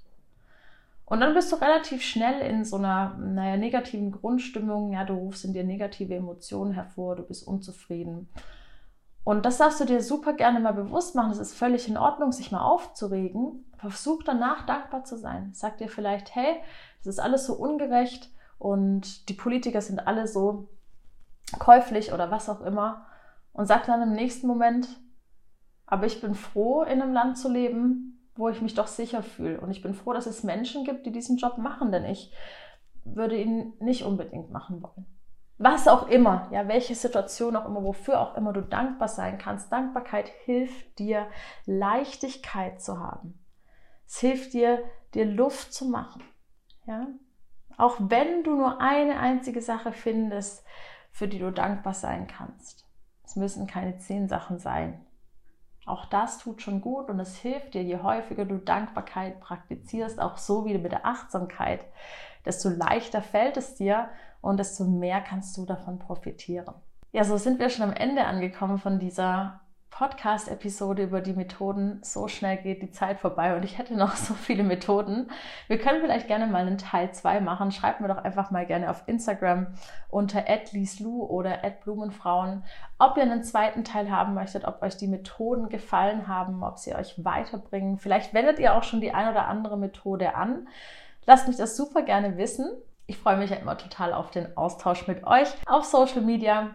Und 1.05 1.20
dann 1.20 1.35
bist 1.35 1.53
du 1.53 1.57
relativ 1.57 2.03
schnell 2.03 2.40
in 2.40 2.64
so 2.64 2.77
einer, 2.77 3.16
naja, 3.18 3.57
negativen 3.57 4.11
Grundstimmung, 4.11 4.92
ja, 4.92 5.05
du 5.05 5.14
rufst 5.14 5.44
in 5.44 5.53
dir 5.53 5.64
negative 5.64 6.14
Emotionen 6.14 6.72
hervor, 6.72 7.16
du 7.16 7.22
bist 7.22 7.46
unzufrieden. 7.46 8.29
Und 9.24 9.44
das 9.44 9.59
darfst 9.59 9.81
du 9.81 9.85
dir 9.85 10.03
super 10.03 10.33
gerne 10.33 10.61
mal 10.61 10.72
bewusst 10.72 11.14
machen. 11.14 11.33
Es 11.33 11.38
ist 11.38 11.55
völlig 11.55 11.88
in 11.88 11.98
Ordnung, 11.98 12.33
sich 12.33 12.51
mal 12.51 12.62
aufzuregen. 12.62 13.64
Versuch 13.77 14.22
danach 14.22 14.64
dankbar 14.64 15.05
zu 15.05 15.18
sein. 15.18 15.51
Sag 15.55 15.79
dir 15.79 15.88
vielleicht, 15.88 16.35
hey, 16.35 16.57
es 17.01 17.07
ist 17.07 17.20
alles 17.20 17.46
so 17.46 17.55
ungerecht 17.55 18.31
und 18.59 19.29
die 19.29 19.35
Politiker 19.35 19.81
sind 19.81 20.07
alle 20.07 20.27
so 20.27 20.68
käuflich 21.58 22.12
oder 22.12 22.30
was 22.30 22.48
auch 22.48 22.61
immer. 22.61 23.06
Und 23.52 23.66
sag 23.66 23.87
dann 23.87 24.02
im 24.02 24.12
nächsten 24.12 24.46
Moment, 24.46 24.88
aber 25.87 26.06
ich 26.06 26.20
bin 26.20 26.34
froh, 26.34 26.82
in 26.82 27.02
einem 27.02 27.12
Land 27.12 27.38
zu 27.38 27.50
leben, 27.50 28.30
wo 28.37 28.48
ich 28.48 28.61
mich 28.61 28.74
doch 28.74 28.87
sicher 28.87 29.22
fühle. 29.22 29.61
Und 29.61 29.70
ich 29.70 29.82
bin 29.82 29.94
froh, 29.94 30.12
dass 30.12 30.26
es 30.26 30.44
Menschen 30.44 30.84
gibt, 30.84 31.06
die 31.06 31.12
diesen 31.12 31.38
Job 31.38 31.58
machen, 31.58 31.90
denn 31.90 32.04
ich 32.04 32.32
würde 33.04 33.37
ihn 33.37 33.72
nicht 33.80 34.04
unbedingt 34.04 34.50
machen 34.50 34.82
wollen 34.82 35.06
was 35.58 35.88
auch 35.88 36.08
immer, 36.08 36.48
ja, 36.52 36.68
welche 36.68 36.94
Situation 36.94 37.56
auch 37.56 37.66
immer, 37.66 37.82
wofür 37.82 38.20
auch 38.20 38.37
immer 38.37 38.52
du 38.52 38.62
dankbar 38.62 39.08
sein 39.08 39.38
kannst. 39.38 39.72
Dankbarkeit 39.72 40.28
hilft 40.44 40.98
dir, 41.00 41.26
Leichtigkeit 41.66 42.80
zu 42.80 43.00
haben. 43.00 43.44
Es 44.06 44.18
hilft 44.18 44.52
dir, 44.52 44.82
dir 45.14 45.26
Luft 45.26 45.74
zu 45.74 45.87
machen. 45.87 46.22
Ja? 46.87 47.08
Auch 47.76 47.96
wenn 47.98 48.44
du 48.44 48.54
nur 48.54 48.80
eine 48.80 49.18
einzige 49.18 49.61
Sache 49.61 49.92
findest, 49.92 50.64
für 51.18 51.26
die 51.26 51.40
du 51.40 51.50
dankbar 51.50 51.94
sein 51.94 52.28
kannst. 52.28 52.87
Es 53.24 53.35
müssen 53.35 53.66
keine 53.66 53.98
zehn 53.98 54.28
Sachen 54.28 54.61
sein. 54.61 55.04
Auch 55.85 56.04
das 56.04 56.38
tut 56.38 56.62
schon 56.62 56.81
gut 56.81 57.11
und 57.11 57.18
es 57.18 57.37
hilft 57.37 57.74
dir, 57.74 57.83
je 57.83 57.98
häufiger 57.98 58.44
du 58.44 58.59
Dankbarkeit 58.59 59.40
praktizierst, 59.40 60.20
auch 60.20 60.37
so 60.37 60.64
wie 60.64 60.78
mit 60.78 60.92
der 60.92 61.04
Achtsamkeit, 61.04 61.85
desto 62.44 62.68
leichter 62.68 63.20
fällt 63.20 63.57
es 63.57 63.74
dir 63.74 64.11
und 64.40 64.61
desto 64.61 64.85
mehr 64.85 65.20
kannst 65.20 65.57
du 65.57 65.66
davon 65.66 65.98
profitieren. 65.98 66.72
Ja, 67.11 67.24
so 67.24 67.37
sind 67.37 67.59
wir 67.59 67.68
schon 67.68 67.87
am 67.87 67.92
Ende 67.92 68.24
angekommen 68.24 68.78
von 68.78 69.00
dieser 69.00 69.61
Podcast-Episode 69.90 71.03
über 71.05 71.20
die 71.20 71.33
Methoden. 71.33 72.01
So 72.03 72.29
schnell 72.29 72.57
geht 72.59 72.83
die 72.83 72.90
Zeit 72.90 73.18
vorbei 73.18 73.57
und 73.57 73.64
ich 73.64 73.79
hätte 73.79 73.96
noch 73.96 74.16
so 74.16 74.35
viele 74.35 74.62
Methoden. 74.62 75.31
Wir 75.66 75.79
können 75.79 76.01
vielleicht 76.01 76.29
gerne 76.29 76.46
mal 76.46 76.66
einen 76.66 76.79
Teil 76.79 77.12
2 77.12 77.40
machen. 77.40 77.72
Schreibt 77.72 78.01
mir 78.01 78.09
doch 78.09 78.18
einfach 78.18 78.51
mal 78.51 78.66
gerne 78.66 78.90
auf 78.90 79.03
Instagram 79.07 79.68
unter 80.11 80.44
@lieslu 80.72 81.24
oder 81.24 81.59
@blumenfrauen, 81.83 82.64
ob 82.98 83.16
ihr 83.16 83.22
einen 83.22 83.42
zweiten 83.42 83.85
Teil 83.85 84.11
haben 84.11 84.35
möchtet, 84.35 84.64
ob 84.64 84.83
euch 84.83 84.96
die 84.96 85.09
Methoden 85.09 85.68
gefallen 85.68 86.29
haben, 86.29 86.62
ob 86.62 86.79
sie 86.79 86.94
euch 86.94 87.24
weiterbringen. 87.24 87.98
Vielleicht 87.98 88.35
wendet 88.35 88.59
ihr 88.59 88.74
auch 88.74 88.83
schon 88.83 89.01
die 89.01 89.12
ein 89.12 89.31
oder 89.31 89.48
andere 89.48 89.77
Methode 89.77 90.35
an. 90.35 90.68
Lasst 91.27 91.48
mich 91.48 91.57
das 91.57 91.77
super 91.77 92.03
gerne 92.03 92.37
wissen. 92.37 92.70
Ich 93.07 93.18
freue 93.18 93.37
mich 93.37 93.51
ja 93.51 93.57
immer 93.57 93.79
total 93.79 94.12
auf 94.12 94.31
den 94.31 94.57
Austausch 94.57 95.07
mit 95.07 95.27
euch 95.27 95.48
auf 95.66 95.85
Social 95.85 96.20
Media. 96.20 96.70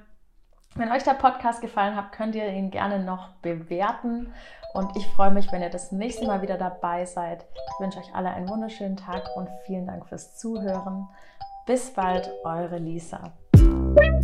Wenn 0.75 0.91
euch 0.91 1.03
der 1.03 1.13
Podcast 1.13 1.61
gefallen 1.61 1.95
hat, 1.95 2.11
könnt 2.11 2.33
ihr 2.33 2.47
ihn 2.49 2.71
gerne 2.71 3.03
noch 3.03 3.29
bewerten. 3.43 4.33
Und 4.73 4.95
ich 4.97 5.05
freue 5.05 5.29
mich, 5.29 5.51
wenn 5.51 5.61
ihr 5.61 5.69
das 5.69 5.91
nächste 5.91 6.25
Mal 6.25 6.41
wieder 6.41 6.57
dabei 6.57 7.05
seid. 7.05 7.45
Ich 7.53 7.79
wünsche 7.79 7.99
euch 7.99 8.15
alle 8.15 8.31
einen 8.31 8.49
wunderschönen 8.49 8.97
Tag 8.97 9.29
und 9.35 9.47
vielen 9.67 9.85
Dank 9.85 10.07
fürs 10.07 10.35
Zuhören. 10.35 11.07
Bis 11.67 11.93
bald, 11.93 12.31
eure 12.43 12.79
Lisa. 12.79 13.33
Wow, 13.55 14.23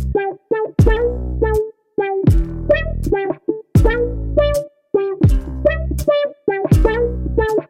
wow. 7.36 7.66